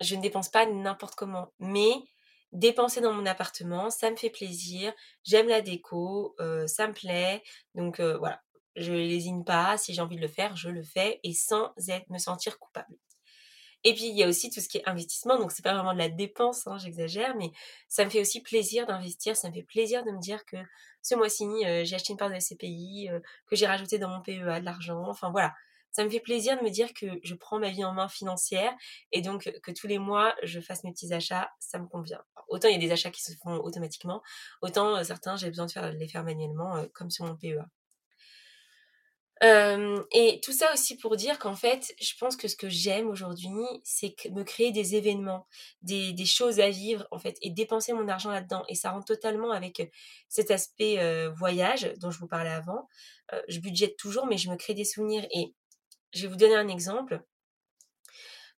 je 0.00 0.14
ne 0.14 0.22
dépense 0.22 0.48
pas 0.48 0.64
n'importe 0.64 1.14
comment, 1.14 1.52
mais 1.58 1.92
dépenser 2.52 3.00
dans 3.00 3.12
mon 3.12 3.26
appartement, 3.26 3.90
ça 3.90 4.10
me 4.10 4.16
fait 4.16 4.30
plaisir, 4.30 4.92
j'aime 5.24 5.48
la 5.48 5.60
déco, 5.60 6.34
ça 6.66 6.88
me 6.88 6.92
plaît, 6.92 7.42
donc 7.74 8.00
voilà, 8.00 8.40
je 8.76 8.92
lésine 8.92 9.44
pas, 9.44 9.76
si 9.76 9.94
j'ai 9.94 10.00
envie 10.00 10.16
de 10.16 10.22
le 10.22 10.28
faire, 10.28 10.56
je 10.56 10.68
le 10.68 10.82
fais 10.82 11.20
et 11.22 11.32
sans 11.34 11.72
être, 11.88 12.08
me 12.10 12.18
sentir 12.18 12.58
coupable. 12.58 12.96
Et 13.84 13.94
puis 13.94 14.06
il 14.06 14.16
y 14.16 14.22
a 14.22 14.28
aussi 14.28 14.50
tout 14.50 14.60
ce 14.60 14.68
qui 14.68 14.78
est 14.78 14.88
investissement, 14.88 15.38
donc 15.38 15.50
c'est 15.50 15.62
pas 15.62 15.74
vraiment 15.74 15.92
de 15.92 15.98
la 15.98 16.08
dépense, 16.08 16.66
hein, 16.66 16.78
j'exagère, 16.78 17.34
mais 17.36 17.50
ça 17.88 18.04
me 18.04 18.10
fait 18.10 18.20
aussi 18.20 18.40
plaisir 18.40 18.86
d'investir, 18.86 19.36
ça 19.36 19.48
me 19.48 19.54
fait 19.54 19.64
plaisir 19.64 20.04
de 20.04 20.12
me 20.12 20.20
dire 20.20 20.44
que 20.44 20.56
ce 21.02 21.16
mois-ci 21.16 21.44
euh, 21.44 21.84
j'ai 21.84 21.96
acheté 21.96 22.12
une 22.12 22.16
part 22.16 22.30
de 22.30 22.38
SCPI, 22.38 23.08
euh, 23.10 23.18
que 23.48 23.56
j'ai 23.56 23.66
rajouté 23.66 23.98
dans 23.98 24.08
mon 24.08 24.22
PEA 24.22 24.60
de 24.60 24.64
l'argent, 24.64 25.04
enfin 25.08 25.30
voilà. 25.30 25.52
Ça 25.90 26.04
me 26.04 26.08
fait 26.08 26.20
plaisir 26.20 26.56
de 26.58 26.64
me 26.64 26.70
dire 26.70 26.94
que 26.94 27.06
je 27.22 27.34
prends 27.34 27.58
ma 27.58 27.68
vie 27.68 27.84
en 27.84 27.92
main 27.92 28.08
financière 28.08 28.72
et 29.10 29.20
donc 29.20 29.52
que 29.62 29.72
tous 29.72 29.86
les 29.86 29.98
mois 29.98 30.34
je 30.42 30.58
fasse 30.60 30.84
mes 30.84 30.92
petits 30.92 31.12
achats, 31.12 31.50
ça 31.58 31.78
me 31.78 31.86
convient. 31.86 32.22
Autant 32.48 32.68
il 32.68 32.72
y 32.72 32.76
a 32.76 32.78
des 32.78 32.92
achats 32.92 33.10
qui 33.10 33.20
se 33.22 33.32
font 33.42 33.56
automatiquement, 33.58 34.22
autant 34.62 34.96
euh, 34.96 35.02
certains 35.02 35.36
j'ai 35.36 35.48
besoin 35.48 35.66
de 35.66 35.72
faire, 35.72 35.92
les 35.92 36.08
faire 36.08 36.24
manuellement, 36.24 36.82
comme 36.94 37.10
sur 37.10 37.26
mon 37.26 37.36
PEA 37.36 37.66
et 39.42 40.40
tout 40.42 40.52
ça 40.52 40.72
aussi 40.72 40.96
pour 40.96 41.16
dire 41.16 41.38
qu'en 41.38 41.56
fait, 41.56 41.94
je 42.00 42.12
pense 42.18 42.36
que 42.36 42.48
ce 42.48 42.56
que 42.56 42.68
j'aime 42.68 43.08
aujourd'hui, 43.08 43.50
c'est 43.82 44.14
me 44.30 44.44
créer 44.44 44.70
des 44.70 44.94
événements, 44.94 45.46
des, 45.82 46.14
choses 46.24 46.60
à 46.60 46.70
vivre, 46.70 47.06
en 47.10 47.18
fait, 47.18 47.36
et 47.42 47.50
dépenser 47.50 47.92
mon 47.92 48.06
argent 48.08 48.30
là-dedans. 48.30 48.64
Et 48.68 48.74
ça 48.74 48.92
rentre 48.92 49.06
totalement 49.06 49.50
avec 49.50 49.90
cet 50.28 50.50
aspect 50.50 51.28
voyage 51.36 51.92
dont 51.98 52.10
je 52.10 52.18
vous 52.18 52.28
parlais 52.28 52.50
avant. 52.50 52.88
je 53.48 53.58
budgète 53.58 53.96
toujours, 53.96 54.26
mais 54.26 54.38
je 54.38 54.50
me 54.50 54.56
crée 54.56 54.74
des 54.74 54.84
souvenirs. 54.84 55.26
Et 55.32 55.54
je 56.12 56.22
vais 56.22 56.28
vous 56.28 56.36
donner 56.36 56.56
un 56.56 56.68
exemple. 56.68 57.20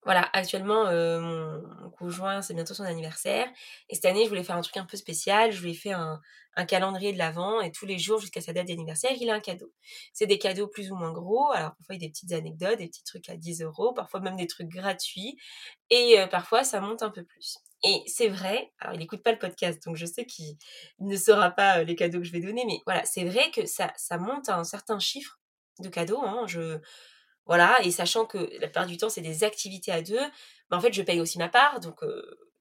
Voilà, 0.05 0.29
actuellement, 0.33 0.85
mon 1.21 1.91
conjoint, 1.91 2.43
c'est 2.43 2.55
bientôt 2.55 2.75
son 2.75 2.85
anniversaire 2.85 3.47
et 3.89 3.95
cette 3.95 4.05
année, 4.05 4.25
je 4.25 4.29
voulais 4.29 4.45
faire 4.45 4.57
un 4.57 4.61
truc 4.63 4.77
un 4.77 4.85
peu 4.87 4.97
spécial. 4.97 5.53
Je 5.53 5.63
lui 5.63 5.71
ai 5.73 5.75
fait 5.75 5.93
un 5.93 6.21
calendrier 6.67 7.13
de 7.13 7.19
l'Avent 7.19 7.61
et 7.61 7.73
tous 7.73 7.85
les 7.87 7.99
jours 7.99 8.21
jusqu'à 8.21 8.41
sa 8.41 8.53
date 8.53 8.69
d'anniversaire, 8.69 9.11
il 9.21 9.29
a 9.31 9.35
un 9.35 9.41
cadeau. 9.41 9.73
C'est 10.13 10.27
des 10.27 10.39
cadeaux 10.39 10.69
plus 10.69 10.91
ou 10.93 10.97
moins 10.97 11.13
gros, 11.13 11.51
alors 11.53 11.75
parfois 11.77 11.97
il 11.97 12.03
y 12.03 12.05
a 12.05 12.07
des 12.07 12.13
petites 12.13 12.33
anecdotes, 12.33 12.79
des 12.79 12.89
petits 12.89 13.03
trucs 13.05 13.29
à 13.29 13.37
10 13.37 13.63
euros, 13.63 13.93
parfois 13.93 14.21
même 14.21 14.37
des 14.37 14.47
trucs 14.47 14.69
gratuits 14.69 15.37
et 15.91 16.17
parfois 16.31 16.65
ça 16.65 16.81
monte 16.81 17.03
un 17.03 17.11
peu 17.11 17.25
plus. 17.25 17.59
Et 17.83 18.03
c'est 18.07 18.29
vrai, 18.29 18.73
alors 18.79 18.95
il 18.95 18.99
n'écoute 19.01 19.23
pas 19.23 19.33
le 19.33 19.39
podcast, 19.39 19.83
donc 19.85 19.97
je 19.97 20.07
sais 20.07 20.25
qu'il 20.27 20.57
ne 21.01 21.17
saura 21.17 21.51
pas 21.51 21.83
les 21.83 21.97
cadeaux 21.97 22.19
que 22.19 22.25
je 22.25 22.33
vais 22.33 22.41
donner, 22.41 22.65
mais 22.67 22.79
voilà, 22.87 23.05
c'est 23.05 23.25
vrai 23.25 23.51
que 23.51 23.67
ça 23.67 23.93
ça 23.97 24.17
monte 24.19 24.49
à 24.49 24.57
un 24.57 24.65
certain 24.65 24.99
chiffre 24.99 25.41
de 25.81 25.89
cadeaux, 25.89 26.23
hein. 26.23 26.45
Je 26.47 26.79
voilà 27.47 27.79
et 27.83 27.91
sachant 27.91 28.27
que 28.27 28.39
la 28.61 28.69
plupart 28.69 28.87
du 28.87 28.97
temps, 28.97 29.09
c'est 29.09 29.21
des 29.21 29.45
activités 29.45 29.93
à 29.93 30.03
2, 30.03 30.19
mais 30.71 30.77
en 30.77 30.81
fait, 30.81 30.93
je 30.93 31.03
paye 31.03 31.21
aussi 31.21 31.39
ma 31.39 31.49
part 31.49 31.81
donc 31.81 32.03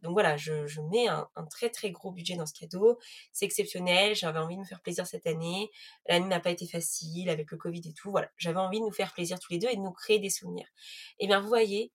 donc 0.04 0.12
voilà, 0.14 0.36
je, 0.36 0.82
mets 0.92 1.08
un, 1.08 1.28
très 1.50 1.70
très 1.70 1.90
gros 1.90 2.12
budget 2.12 2.36
dans 2.36 2.46
ce 2.46 2.54
cadeau. 2.54 3.00
C'est 3.32 3.46
exceptionnel, 3.46 4.16
j'avais 4.16 4.38
envie 4.38 4.56
de 4.56 4.60
me 4.60 4.66
faire 4.66 4.82
plaisir 4.82 5.08
cette 5.08 5.26
année. 5.26 5.72
L'année 6.10 6.28
n'a 6.28 6.42
pas 6.42 6.50
été 6.50 6.68
facile 6.68 7.30
avec 7.30 7.50
le 7.52 7.58
Covid 7.58 7.82
et 7.86 7.94
tout. 7.94 8.12
Voilà, 8.12 8.30
j'avais 8.36 8.60
envie 8.60 8.80
de 8.80 8.86
nous 8.86 8.92
faire 8.92 9.14
plaisir 9.14 9.40
tous 9.40 9.54
les 9.54 9.60
deux 9.60 9.70
et 9.70 9.78
de 9.78 9.82
nous 9.82 9.94
créer 9.94 10.20
des 10.20 10.30
souvenirs. 10.30 10.68
Et 11.20 11.24
eh 11.24 11.28
bien 11.28 11.40
vous 11.40 11.48
voyez, 11.48 11.94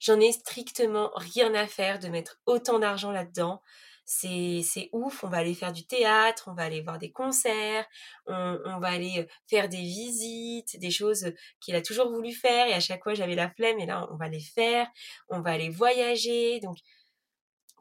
j'en 0.00 0.18
ai 0.18 0.32
strictement 0.32 1.10
rien 1.14 1.54
à 1.54 1.66
faire 1.66 1.98
de 1.98 2.08
mettre 2.08 2.40
autant 2.46 2.78
d'argent 2.78 3.12
là-dedans. 3.12 3.60
C'est, 4.04 4.88
ouf, 4.92 5.24
on 5.24 5.28
va 5.28 5.38
aller 5.38 5.54
faire 5.54 5.72
du 5.72 5.86
théâtre, 5.86 6.48
on 6.48 6.54
va 6.54 6.64
aller 6.64 6.82
voir 6.82 6.98
des 6.98 7.12
concerts, 7.12 7.86
on, 8.26 8.58
on 8.66 8.78
va 8.78 8.88
aller 8.88 9.26
faire 9.48 9.68
des 9.68 9.80
visites, 9.80 10.78
des 10.78 10.90
choses 10.90 11.32
qu'il 11.60 11.74
a 11.76 11.82
toujours 11.82 12.10
voulu 12.10 12.32
faire 12.32 12.66
et 12.66 12.74
à 12.74 12.80
chaque 12.80 13.02
fois 13.02 13.14
j'avais 13.14 13.36
la 13.36 13.48
flemme 13.48 13.78
et 13.78 13.86
là 13.86 14.06
on 14.10 14.16
va 14.16 14.28
les 14.28 14.40
faire, 14.40 14.86
on 15.28 15.40
va 15.40 15.52
aller 15.52 15.70
voyager. 15.70 16.60
Donc 16.60 16.76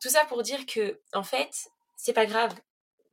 tout 0.01 0.09
ça 0.09 0.25
pour 0.25 0.41
dire 0.41 0.65
que, 0.65 0.99
en 1.13 1.23
fait, 1.23 1.69
c'est 1.95 2.13
pas 2.13 2.25
grave. 2.25 2.53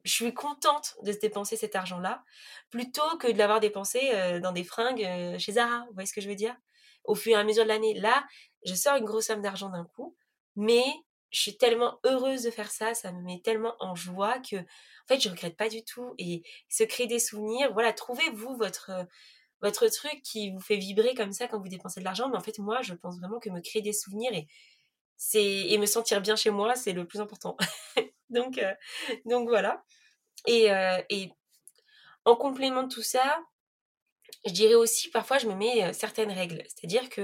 Je 0.04 0.12
suis 0.12 0.32
contente 0.32 0.96
de 1.02 1.12
se 1.12 1.18
dépenser 1.18 1.56
cet 1.56 1.76
argent-là, 1.76 2.24
plutôt 2.70 3.18
que 3.18 3.30
de 3.30 3.36
l'avoir 3.36 3.60
dépensé 3.60 4.40
dans 4.40 4.52
des 4.52 4.64
fringues 4.64 5.06
chez 5.38 5.52
Zara. 5.52 5.84
Vous 5.88 5.92
voyez 5.92 6.06
ce 6.06 6.14
que 6.14 6.22
je 6.22 6.28
veux 6.28 6.34
dire? 6.34 6.56
Au 7.04 7.14
fur 7.14 7.32
et 7.36 7.40
à 7.40 7.44
mesure 7.44 7.64
de 7.64 7.68
l'année. 7.68 7.92
Là, 7.94 8.26
je 8.64 8.74
sors 8.74 8.96
une 8.96 9.04
grosse 9.04 9.26
somme 9.26 9.42
d'argent 9.42 9.68
d'un 9.68 9.84
coup, 9.84 10.16
mais 10.56 10.84
je 11.30 11.40
suis 11.40 11.56
tellement 11.56 11.98
heureuse 12.04 12.42
de 12.42 12.50
faire 12.50 12.70
ça, 12.70 12.94
ça 12.94 13.12
me 13.12 13.22
met 13.22 13.40
tellement 13.42 13.74
en 13.80 13.94
joie 13.94 14.38
que, 14.38 14.56
en 14.56 15.06
fait, 15.08 15.20
je 15.20 15.28
regrette 15.28 15.56
pas 15.56 15.68
du 15.68 15.84
tout. 15.84 16.14
Et 16.18 16.42
se 16.68 16.84
créer 16.84 17.06
des 17.06 17.18
souvenirs, 17.18 17.72
voilà, 17.72 17.92
trouvez-vous 17.92 18.56
votre 18.56 19.06
votre 19.60 19.88
truc 19.88 20.22
qui 20.22 20.50
vous 20.50 20.60
fait 20.60 20.76
vibrer 20.76 21.14
comme 21.14 21.32
ça 21.32 21.48
quand 21.48 21.60
vous 21.60 21.68
dépensez 21.68 22.00
de 22.00 22.04
l'argent. 22.04 22.28
Mais 22.28 22.36
en 22.36 22.40
fait, 22.40 22.58
moi, 22.58 22.82
je 22.82 22.94
pense 22.94 23.18
vraiment 23.18 23.40
que 23.40 23.50
me 23.50 23.60
créer 23.60 23.82
des 23.82 23.92
souvenirs 23.92 24.32
et 24.32 24.46
c'est 25.16 25.42
et 25.42 25.78
me 25.78 25.86
sentir 25.86 26.20
bien 26.20 26.36
chez 26.36 26.50
moi, 26.50 26.74
c'est 26.76 26.92
le 26.92 27.06
plus 27.06 27.20
important. 27.20 27.56
donc, 28.30 28.58
euh, 28.58 28.74
donc 29.26 29.48
voilà. 29.48 29.84
Et, 30.46 30.70
euh, 30.72 31.02
et 31.10 31.30
en 32.24 32.36
complément 32.36 32.84
de 32.84 32.88
tout 32.94 33.02
ça, 33.02 33.42
je 34.46 34.52
dirais 34.52 34.74
aussi, 34.74 35.10
parfois, 35.10 35.38
je 35.38 35.48
me 35.48 35.54
mets 35.54 35.84
euh, 35.84 35.92
certaines 35.92 36.30
règles. 36.30 36.62
C'est-à-dire 36.68 37.08
que, 37.08 37.22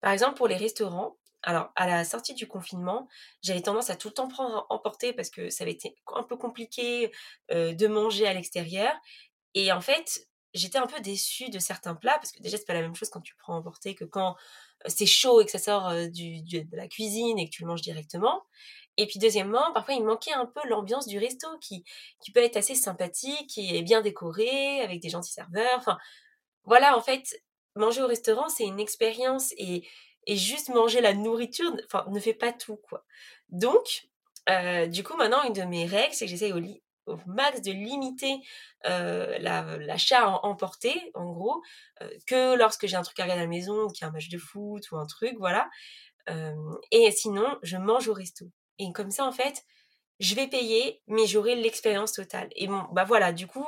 par 0.00 0.12
exemple, 0.12 0.34
pour 0.36 0.48
les 0.48 0.56
restaurants, 0.56 1.16
alors 1.42 1.70
à 1.76 1.86
la 1.86 2.04
sortie 2.04 2.34
du 2.34 2.46
confinement, 2.46 3.08
j'avais 3.42 3.62
tendance 3.62 3.90
à 3.90 3.96
tout 3.96 4.08
le 4.08 4.14
temps 4.14 4.28
prendre 4.28 4.66
emporter 4.70 5.12
parce 5.12 5.30
que 5.30 5.50
ça 5.50 5.64
avait 5.64 5.72
été 5.72 5.96
un 6.14 6.22
peu 6.22 6.36
compliqué 6.36 7.10
de 7.50 7.86
manger 7.86 8.26
à 8.26 8.34
l'extérieur. 8.34 8.92
Et 9.54 9.72
en 9.72 9.80
fait, 9.80 10.28
j'étais 10.54 10.78
un 10.78 10.86
peu 10.86 11.00
déçue 11.00 11.50
de 11.50 11.58
certains 11.58 11.94
plats 11.94 12.14
parce 12.14 12.32
que 12.32 12.42
déjà, 12.42 12.56
c'est 12.56 12.66
pas 12.66 12.74
la 12.74 12.82
même 12.82 12.94
chose 12.94 13.10
quand 13.10 13.20
tu 13.20 13.34
prends 13.36 13.56
emporter 13.56 13.94
que 13.94 14.04
quand 14.04 14.36
c'est 14.86 15.06
chaud 15.06 15.40
et 15.40 15.44
que 15.44 15.50
ça 15.50 15.58
sort 15.58 15.90
de 15.90 16.76
la 16.76 16.88
cuisine 16.88 17.38
et 17.38 17.46
que 17.46 17.50
tu 17.50 17.62
le 17.62 17.68
manges 17.68 17.82
directement. 17.82 18.42
Et 18.98 19.06
puis 19.06 19.18
deuxièmement, 19.18 19.72
parfois 19.72 19.94
il 19.94 20.04
manquait 20.04 20.32
un 20.32 20.46
peu 20.46 20.60
l'ambiance 20.68 21.06
du 21.06 21.18
resto 21.18 21.46
qui, 21.60 21.84
peut 22.34 22.42
être 22.42 22.56
assez 22.56 22.74
sympathique, 22.74 23.56
est 23.56 23.82
bien 23.82 24.02
décoré, 24.02 24.80
avec 24.80 25.00
des 25.00 25.08
gentils 25.08 25.32
serveurs. 25.32 25.78
Enfin, 25.78 25.98
voilà, 26.64 26.96
en 26.96 27.00
fait, 27.00 27.42
manger 27.74 28.02
au 28.02 28.06
restaurant, 28.06 28.48
c'est 28.48 28.64
une 28.64 28.80
expérience 28.80 29.52
et, 29.56 29.86
et 30.26 30.36
juste 30.36 30.68
manger 30.68 31.00
la 31.00 31.14
nourriture 31.14 31.74
ne 32.08 32.20
fait 32.20 32.34
pas 32.34 32.52
tout, 32.52 32.76
quoi. 32.76 33.04
Donc, 33.48 34.08
du 34.88 35.02
coup, 35.04 35.16
maintenant, 35.16 35.42
une 35.44 35.52
de 35.52 35.62
mes 35.62 35.86
règles, 35.86 36.14
c'est 36.14 36.26
que 36.26 36.30
j'essaye 36.30 36.52
au, 36.52 36.60
au 37.12 37.18
max 37.26 37.60
de 37.62 37.72
limiter 37.72 38.40
l'achat 38.84 40.28
en 40.28 40.48
emporté, 40.48 41.10
en 41.14 41.32
gros, 41.32 41.62
que 42.26 42.56
lorsque 42.56 42.86
j'ai 42.86 42.96
un 42.96 43.02
truc 43.02 43.18
à 43.20 43.24
regarder 43.24 43.42
à 43.42 43.44
la 43.44 43.48
maison, 43.48 43.88
qu'il 43.88 44.02
y 44.02 44.04
a 44.04 44.08
un 44.08 44.12
match 44.12 44.28
de 44.28 44.38
foot 44.38 44.90
ou 44.90 44.96
un 44.96 45.06
truc, 45.06 45.34
voilà. 45.38 45.68
et 46.90 47.10
sinon, 47.10 47.58
je 47.62 47.76
mange 47.76 48.08
au 48.08 48.14
resto. 48.14 48.46
Et 48.78 48.92
comme 48.92 49.10
ça, 49.10 49.24
en 49.24 49.32
fait, 49.32 49.64
je 50.20 50.34
vais 50.34 50.46
payer, 50.46 51.02
mais 51.06 51.26
j'aurai 51.26 51.56
l'expérience 51.56 52.12
totale. 52.12 52.48
Et 52.54 52.68
bon, 52.68 52.84
bah 52.92 53.04
voilà, 53.04 53.32
du 53.32 53.46
coup, 53.46 53.66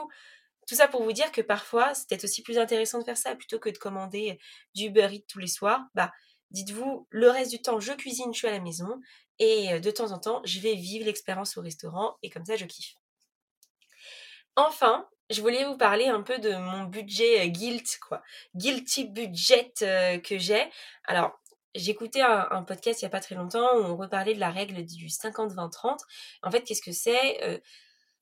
tout 0.69 0.75
ça 0.75 0.89
pour 0.89 1.03
vous 1.03 1.13
dire 1.13 1.31
que 1.33 1.41
parfois, 1.41 1.95
c'est 1.95 2.09
peut-être 2.09 2.25
aussi 2.25 2.43
plus 2.43 2.59
intéressant 2.59 2.99
de 2.99 3.05
faire 3.05 3.17
ça 3.17 3.35
plutôt 3.35 3.59
que 3.59 3.69
de 3.69 3.79
commander 3.79 4.39
du 4.75 4.85
Uber 4.85 5.09
Eats 5.13 5.25
tous 5.29 5.39
les 5.41 5.49
soirs. 5.49 5.83
Bah, 5.95 6.13
dites-vous, 6.55 7.07
le 7.11 7.29
reste 7.29 7.51
du 7.51 7.61
temps, 7.61 7.81
je 7.81 7.93
cuisine, 7.93 8.33
je 8.33 8.39
suis 8.39 8.49
à 8.49 8.53
la 8.53 8.61
maison, 8.61 9.01
et 9.39 9.81
de 9.81 9.91
temps 9.91 10.13
en 10.13 10.19
temps, 10.19 10.41
je 10.45 10.61
vais 10.61 10.75
vivre 10.75 11.05
l'expérience 11.05 11.57
au 11.59 11.61
restaurant, 11.61 12.17
et 12.23 12.31
comme 12.31 12.45
ça, 12.47 12.57
je 12.57 12.65
kiffe. 12.65 12.95
Enfin, 14.57 15.07
je 15.31 15.41
voulais 15.43 15.65
vous 15.65 15.77
parler 15.77 16.07
un 16.07 16.23
peu 16.23 16.39
de 16.39 16.55
mon 16.55 16.85
budget 16.85 17.51
guilt, 17.51 17.99
quoi. 18.07 18.23
Guilty 18.55 19.07
budget 19.07 19.73
que 19.81 20.39
j'ai. 20.39 20.71
Alors, 21.05 21.33
j'écoutais 21.75 22.21
un, 22.21 22.49
un, 22.51 22.63
podcast 22.63 23.03
il 23.03 23.05
n'y 23.05 23.09
a 23.09 23.11
pas 23.11 23.21
très 23.21 23.35
longtemps 23.35 23.77
où 23.77 23.83
on 23.85 23.97
reparlait 23.97 24.35
de 24.35 24.41
la 24.41 24.51
règle 24.51 24.85
du 24.85 25.09
50-20-30. 25.09 25.99
En 26.43 26.51
fait, 26.53 26.63
qu'est-ce 26.63 26.83
que 26.83 26.93
c'est 26.93 27.61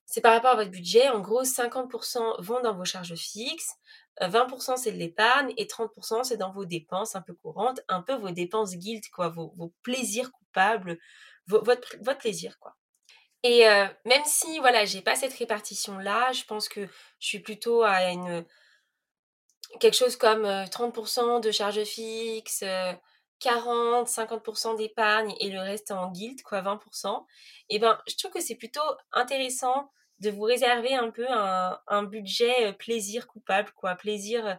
C'est 0.06 0.20
par 0.20 0.34
rapport 0.34 0.50
à 0.50 0.56
votre 0.56 0.70
budget. 0.70 1.08
En 1.08 1.20
gros, 1.20 1.44
50% 1.44 2.42
vont 2.42 2.60
dans 2.60 2.74
vos 2.74 2.84
charges 2.84 3.14
fixes, 3.14 3.74
20% 4.20 4.76
c'est 4.76 4.92
de 4.92 4.98
l'épargne 4.98 5.54
et 5.56 5.64
30% 5.66 6.24
c'est 6.24 6.36
dans 6.36 6.52
vos 6.52 6.64
dépenses 6.64 7.16
un 7.16 7.22
peu 7.22 7.34
courantes, 7.34 7.80
un 7.88 8.02
peu 8.02 8.14
vos 8.14 8.30
dépenses 8.30 8.76
guilt, 8.76 9.08
quoi, 9.10 9.28
vos, 9.28 9.72
plaisirs 9.82 10.30
coupables, 10.32 10.98
votre, 11.46 12.18
plaisir, 12.18 12.58
quoi. 12.58 12.76
Et 13.42 13.64
même 14.04 14.22
si, 14.24 14.58
voilà, 14.60 14.84
j'ai 14.84 15.02
pas 15.02 15.16
cette 15.16 15.32
répartition-là, 15.32 16.32
je 16.32 16.44
pense 16.44 16.68
que 16.68 16.86
je 17.18 17.26
suis 17.26 17.40
plutôt 17.40 17.82
à 17.82 17.98
quelque 19.80 19.96
chose 19.96 20.16
comme 20.16 20.44
30% 20.44 21.40
de 21.40 21.50
charges 21.50 21.82
fixes, 21.84 22.62
40, 23.42 24.08
50% 24.08 24.76
d'épargne 24.76 25.34
et 25.40 25.50
le 25.50 25.60
reste 25.60 25.90
en 25.90 26.10
guild, 26.10 26.42
quoi, 26.42 26.62
20%. 26.62 27.24
Et 27.68 27.78
ben, 27.78 27.98
je 28.08 28.16
trouve 28.16 28.30
que 28.30 28.40
c'est 28.40 28.54
plutôt 28.54 28.80
intéressant 29.12 29.90
de 30.20 30.30
vous 30.30 30.42
réserver 30.42 30.94
un 30.94 31.10
peu 31.10 31.26
un, 31.28 32.02
budget 32.04 32.72
plaisir 32.74 33.26
coupable, 33.26 33.72
quoi, 33.72 33.96
plaisir 33.96 34.58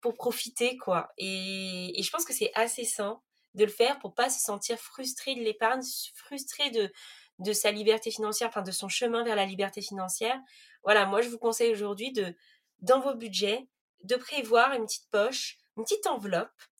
pour 0.00 0.14
profiter, 0.14 0.76
quoi. 0.76 1.10
Et, 1.16 1.98
et 1.98 2.02
je 2.02 2.10
pense 2.10 2.26
que 2.26 2.34
c'est 2.34 2.52
assez 2.54 2.84
sain 2.84 3.20
de 3.54 3.64
le 3.64 3.70
faire 3.70 3.98
pour 3.98 4.14
pas 4.14 4.28
se 4.28 4.40
sentir 4.40 4.78
frustré 4.78 5.34
de 5.34 5.40
l'épargne, 5.40 5.80
frustré 6.14 6.70
de, 6.70 6.92
de 7.38 7.52
sa 7.52 7.70
liberté 7.70 8.10
financière, 8.10 8.48
enfin 8.48 8.62
de 8.62 8.70
son 8.70 8.88
chemin 8.88 9.24
vers 9.24 9.36
la 9.36 9.46
liberté 9.46 9.80
financière. 9.80 10.38
Voilà, 10.82 11.06
moi 11.06 11.22
je 11.22 11.28
vous 11.28 11.38
conseille 11.38 11.72
aujourd'hui 11.72 12.12
de, 12.12 12.34
dans 12.80 13.00
vos 13.00 13.14
budgets, 13.14 13.66
de 14.04 14.16
prévoir 14.16 14.72
une 14.72 14.84
petite 14.84 15.08
poche, 15.10 15.58
une 15.76 15.84
petite 15.84 16.06
enveloppe 16.06 16.50
euh, 16.50 16.77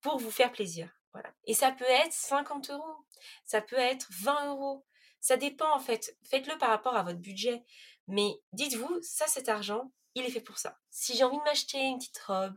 pour 0.00 0.18
vous 0.18 0.30
faire 0.30 0.52
plaisir. 0.52 0.88
Voilà. 1.12 1.32
Et 1.44 1.54
ça 1.54 1.72
peut 1.72 1.84
être 1.84 2.12
50 2.12 2.70
euros, 2.70 2.96
ça 3.44 3.60
peut 3.60 3.76
être 3.76 4.08
20 4.10 4.48
euros. 4.48 4.84
Ça 5.20 5.36
dépend 5.36 5.72
en 5.74 5.78
fait. 5.78 6.16
Faites-le 6.28 6.58
par 6.58 6.70
rapport 6.70 6.96
à 6.96 7.02
votre 7.02 7.20
budget. 7.20 7.62
Mais 8.08 8.40
dites-vous, 8.52 9.00
ça, 9.02 9.26
cet 9.26 9.48
argent, 9.48 9.92
il 10.14 10.24
est 10.24 10.30
fait 10.30 10.40
pour 10.40 10.58
ça. 10.58 10.78
Si 10.90 11.16
j'ai 11.16 11.24
envie 11.24 11.38
de 11.38 11.44
m'acheter 11.44 11.78
une 11.78 11.98
petite 11.98 12.18
robe, 12.18 12.56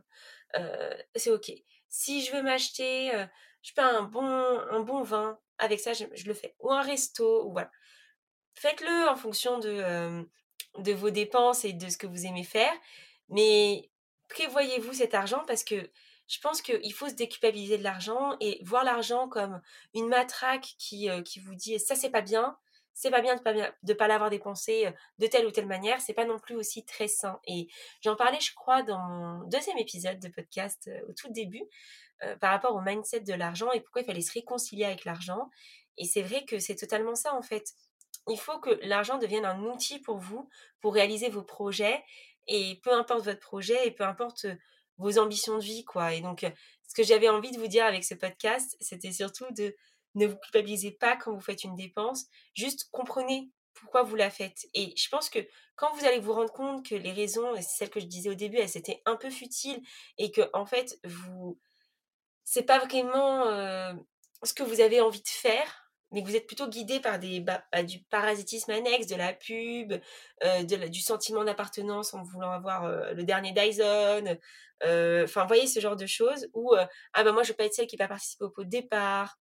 c'est 1.14 1.30
ok. 1.30 1.52
Si 1.88 2.22
je 2.22 2.32
veux 2.32 2.42
m'acheter, 2.42 3.14
euh, 3.14 3.26
je 3.62 3.72
peux 3.72 3.82
un 3.82 4.02
bon, 4.02 4.24
un 4.24 4.80
bon 4.80 5.02
vin, 5.02 5.38
avec 5.58 5.80
ça, 5.80 5.92
je, 5.92 6.04
le 6.04 6.34
fais. 6.34 6.54
Ou 6.60 6.72
un 6.72 6.82
resto, 6.82 7.46
ou 7.46 7.52
voilà. 7.52 7.70
Faites-le 8.54 9.08
en 9.08 9.16
fonction 9.16 9.58
de, 9.58 10.28
de 10.78 10.92
vos 10.92 11.10
dépenses 11.10 11.64
et 11.64 11.72
de 11.72 11.88
ce 11.88 11.96
que 11.96 12.06
vous 12.06 12.26
aimez 12.26 12.44
faire. 12.44 12.72
Mais 13.28 13.90
prévoyez-vous 14.28 14.94
cet 14.94 15.14
argent 15.14 15.42
parce 15.46 15.64
que 15.64 15.90
je 16.28 16.40
pense 16.40 16.62
qu'il 16.62 16.92
faut 16.92 17.08
se 17.08 17.14
déculpabiliser 17.14 17.78
de 17.78 17.84
l'argent 17.84 18.36
et 18.40 18.60
voir 18.64 18.84
l'argent 18.84 19.28
comme 19.28 19.60
une 19.94 20.08
matraque 20.08 20.74
qui, 20.78 21.08
qui 21.24 21.40
vous 21.40 21.54
dit 21.54 21.78
ça 21.78 21.94
c'est 21.94 22.10
pas 22.10 22.22
bien, 22.22 22.56
c'est 22.94 23.10
pas 23.10 23.20
bien 23.20 23.36
de 23.36 23.40
pas, 23.40 23.52
de 23.54 23.92
pas 23.92 24.08
l'avoir 24.08 24.30
dépensé 24.30 24.92
de 25.18 25.26
telle 25.26 25.46
ou 25.46 25.50
telle 25.50 25.66
manière, 25.66 26.00
c'est 26.00 26.14
pas 26.14 26.24
non 26.24 26.38
plus 26.38 26.56
aussi 26.56 26.84
très 26.84 27.08
sain. 27.08 27.38
Et 27.46 27.68
j'en 28.00 28.16
parlais, 28.16 28.40
je 28.40 28.54
crois, 28.54 28.82
dans 28.82 28.98
mon 28.98 29.48
deuxième 29.48 29.78
épisode 29.78 30.18
de 30.18 30.28
podcast 30.28 30.90
au 31.08 31.12
tout 31.12 31.30
début, 31.30 31.68
euh, 32.22 32.34
par 32.36 32.50
rapport 32.50 32.74
au 32.74 32.80
mindset 32.80 33.20
de 33.20 33.34
l'argent 33.34 33.70
et 33.72 33.80
pourquoi 33.80 34.00
il 34.00 34.06
fallait 34.06 34.22
se 34.22 34.32
réconcilier 34.32 34.84
avec 34.84 35.04
l'argent. 35.04 35.50
Et 35.98 36.06
c'est 36.06 36.22
vrai 36.22 36.46
que 36.46 36.58
c'est 36.58 36.74
totalement 36.74 37.14
ça 37.14 37.34
en 37.34 37.42
fait. 37.42 37.74
Il 38.26 38.38
faut 38.38 38.58
que 38.58 38.70
l'argent 38.82 39.18
devienne 39.18 39.44
un 39.44 39.62
outil 39.64 39.98
pour 39.98 40.16
vous, 40.16 40.48
pour 40.80 40.94
réaliser 40.94 41.28
vos 41.28 41.42
projets. 41.42 42.02
Et 42.48 42.80
peu 42.82 42.92
importe 42.92 43.24
votre 43.24 43.40
projet 43.40 43.86
et 43.86 43.90
peu 43.90 44.04
importe 44.04 44.46
euh, 44.46 44.54
vos 44.98 45.18
ambitions 45.18 45.58
de 45.58 45.62
vie, 45.62 45.84
quoi. 45.84 46.14
Et 46.14 46.20
donc, 46.20 46.46
ce 46.88 46.94
que 46.94 47.02
j'avais 47.02 47.28
envie 47.28 47.50
de 47.50 47.58
vous 47.58 47.68
dire 47.68 47.84
avec 47.84 48.04
ce 48.04 48.14
podcast, 48.14 48.76
c'était 48.80 49.12
surtout 49.12 49.46
de 49.50 49.74
ne 50.14 50.26
vous 50.26 50.36
culpabilisez 50.36 50.92
pas 50.92 51.16
quand 51.16 51.32
vous 51.32 51.40
faites 51.40 51.64
une 51.64 51.76
dépense, 51.76 52.24
juste 52.54 52.88
comprenez 52.90 53.50
pourquoi 53.74 54.02
vous 54.02 54.16
la 54.16 54.30
faites. 54.30 54.66
Et 54.74 54.94
je 54.96 55.08
pense 55.10 55.28
que 55.28 55.38
quand 55.76 55.92
vous 55.94 56.06
allez 56.06 56.20
vous 56.20 56.32
rendre 56.32 56.52
compte 56.52 56.86
que 56.88 56.94
les 56.94 57.12
raisons, 57.12 57.54
et 57.54 57.62
c'est 57.62 57.76
celle 57.76 57.90
que 57.90 58.00
je 58.00 58.06
disais 58.06 58.30
au 58.30 58.34
début, 58.34 58.56
elles 58.56 58.76
étaient 58.76 59.02
un 59.04 59.16
peu 59.16 59.30
futiles 59.30 59.82
et 60.16 60.30
que 60.30 60.48
en 60.54 60.64
fait, 60.64 60.98
vous 61.04 61.60
c'est 62.44 62.62
pas 62.62 62.78
vraiment 62.78 63.46
euh, 63.48 63.92
ce 64.42 64.54
que 64.54 64.62
vous 64.62 64.80
avez 64.80 65.00
envie 65.00 65.20
de 65.20 65.28
faire, 65.28 65.85
mais 66.12 66.22
que 66.22 66.28
vous 66.28 66.36
êtes 66.36 66.46
plutôt 66.46 66.68
guidé 66.68 67.00
par 67.00 67.18
des, 67.18 67.40
bah, 67.40 67.64
bah, 67.72 67.82
du 67.82 68.02
parasitisme 68.04 68.70
annexe, 68.70 69.06
de 69.06 69.16
la 69.16 69.32
pub, 69.32 69.94
du 70.64 71.00
sentiment 71.00 71.44
d'appartenance 71.44 72.14
en 72.14 72.22
voulant 72.22 72.50
avoir 72.50 72.88
le 73.14 73.22
dernier 73.24 73.52
Dyson, 73.52 74.38
enfin, 74.82 75.46
voyez 75.46 75.66
ce 75.66 75.80
genre 75.80 75.96
de 75.96 76.06
choses 76.06 76.48
où, 76.54 76.74
ah 77.12 77.24
ben 77.24 77.32
moi 77.32 77.42
je 77.42 77.48
veux 77.48 77.56
pas 77.56 77.64
être 77.64 77.74
celle 77.74 77.86
qui 77.86 77.96
va 77.96 78.08
participer 78.08 78.44
au 78.44 78.64
départ, 78.64 79.38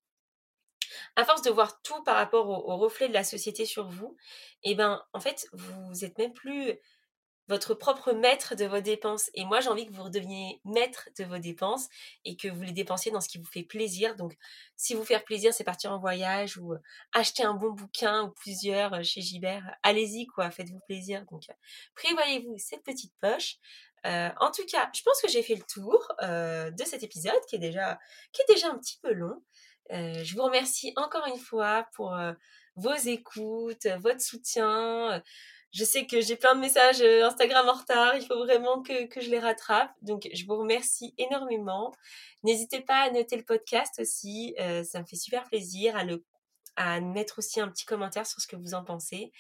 à 1.16 1.26
force 1.26 1.42
de 1.42 1.52
voir 1.52 1.82
tout 1.82 2.04
par 2.04 2.16
rapport 2.16 2.50
au, 2.50 2.78
reflet 2.78 3.08
de 3.08 3.14
la 3.14 3.24
société 3.24 3.66
sur 3.66 3.88
vous, 3.88 4.16
et 4.64 4.72
eh 4.72 4.76
ben 4.76 5.04
en 5.14 5.20
fait 5.20 5.48
vous 5.54 6.06
êtes 6.06 6.18
même 6.18 6.34
plus 6.34 6.74
votre 7.48 7.74
propre 7.74 8.12
maître 8.14 8.56
de 8.56 8.66
vos 8.66 8.82
dépenses. 8.82 9.30
Et 9.34 9.46
moi 9.46 9.60
j'ai 9.60 9.70
envie 9.70 9.86
que 9.86 9.94
vous 9.94 10.04
redeveniez 10.04 10.62
maître 10.66 11.10
de 11.18 11.26
vos 11.26 11.38
dépenses 11.38 11.88
et 12.24 12.36
que 12.36 12.48
vous 12.48 12.62
les 12.62 12.72
dépensiez 12.72 13.12
dans 13.12 13.22
ce 13.22 13.30
qui 13.30 13.38
vous 13.38 13.46
fait 13.46 13.64
plaisir. 13.64 14.16
Donc 14.16 14.36
si 14.76 14.94
vous 14.94 15.06
faire 15.06 15.24
plaisir 15.24 15.54
c'est 15.54 15.64
partir 15.64 15.92
en 15.92 16.00
voyage 16.00 16.58
ou 16.58 16.74
euh, 16.74 16.80
acheter 17.14 17.44
un 17.44 17.54
bon 17.54 17.72
bouquin 17.72 18.24
ou 18.24 18.32
plusieurs 18.32 18.94
euh, 18.94 19.04
chez 19.04 19.22
Gibert, 19.22 19.76
allez-y 19.84 20.28
quoi, 20.28 20.50
faites-vous 20.52 20.80
plaisir. 20.88 21.26
Donc 21.32 21.44
prévoyez-vous 21.96 22.58
cette 22.58 22.84
petite 22.84 23.14
poche. 23.22 23.58
Euh, 24.06 24.30
en 24.40 24.52
tout 24.52 24.66
cas, 24.68 24.90
je 24.94 25.02
pense 25.02 25.20
que 25.20 25.28
j'ai 25.28 25.42
fait 25.42 25.56
le 25.56 25.64
tour 25.64 26.08
de 26.22 26.86
cet 26.86 27.02
épisode 27.02 27.42
qui 27.50 27.56
est 27.56 27.60
déjà, 27.60 27.98
qui 28.32 28.44
est 28.44 28.54
déjà 28.54 28.70
un 28.70 28.78
petit 28.78 29.00
peu 29.02 29.12
long. 29.14 29.42
Euh, 29.92 30.24
je 30.24 30.36
vous 30.36 30.44
remercie 30.44 30.94
encore 30.96 31.28
une 31.28 31.38
fois 31.38 31.88
pour 31.94 32.16
euh, 32.16 32.34
vos 32.76 32.96
écoutes, 32.96 33.88
votre 34.00 34.22
soutien. 34.22 35.22
Je 35.76 35.84
sais 35.84 36.06
que 36.06 36.22
j'ai 36.22 36.38
plein 36.38 36.56
de 36.56 36.62
messages 36.62 37.02
euh, 37.02 37.28
Instagram 37.28 37.68
en 37.68 37.74
retard, 37.74 38.16
il 38.16 38.26
faut 38.26 38.38
vraiment 38.38 38.82
que, 38.82 39.08
que 39.08 39.20
je 39.20 39.30
les 39.30 39.40
rattrape. 39.40 39.92
Donc, 40.02 40.30
je 40.34 40.46
vous 40.46 40.56
remercie 40.56 41.14
énormément. 41.18 41.94
N'hésitez 42.44 42.80
pas 42.80 43.02
à 43.02 43.12
noter 43.12 43.36
le 43.36 43.44
podcast 43.44 44.00
aussi, 44.00 44.56
ça 44.58 45.02
me 45.02 45.06
fait 45.06 45.16
super 45.16 45.44
plaisir 45.46 45.96
à, 45.98 46.04
le, 46.04 46.24
à 46.76 47.02
mettre 47.02 47.40
aussi 47.40 47.60
un 47.60 47.68
petit 47.68 47.86
commentaire 47.86 48.26
sur 48.26 48.40
ce 48.40 48.48
que 48.48 48.56
vous 48.56 48.76
en 48.76 48.84
pensez. 48.84 49.32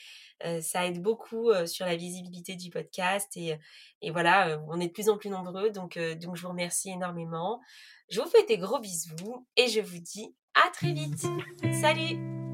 ça 0.61 0.87
aide 0.87 1.03
beaucoup 1.03 1.51
sur 1.67 1.85
la 1.85 1.95
visibilité 1.95 2.55
du 2.55 2.71
podcast 2.71 3.37
et, 3.37 3.59
et 4.01 4.09
voilà, 4.09 4.59
on 4.67 4.79
est 4.79 4.87
de 4.87 4.91
plus 4.91 5.07
en 5.09 5.19
plus 5.19 5.29
nombreux, 5.29 5.69
donc, 5.69 5.99
donc 6.19 6.35
je 6.35 6.41
vous 6.41 6.49
remercie 6.49 6.89
énormément. 6.89 7.61
Je 8.09 8.19
vous 8.19 8.27
fais 8.27 8.43
des 8.47 8.57
gros 8.57 8.79
bisous 8.79 9.45
et 9.55 9.67
je 9.67 9.81
vous 9.81 9.99
dis 9.99 10.35
à 10.55 10.71
très 10.71 10.93
vite. 10.93 11.27
Salut 11.79 12.44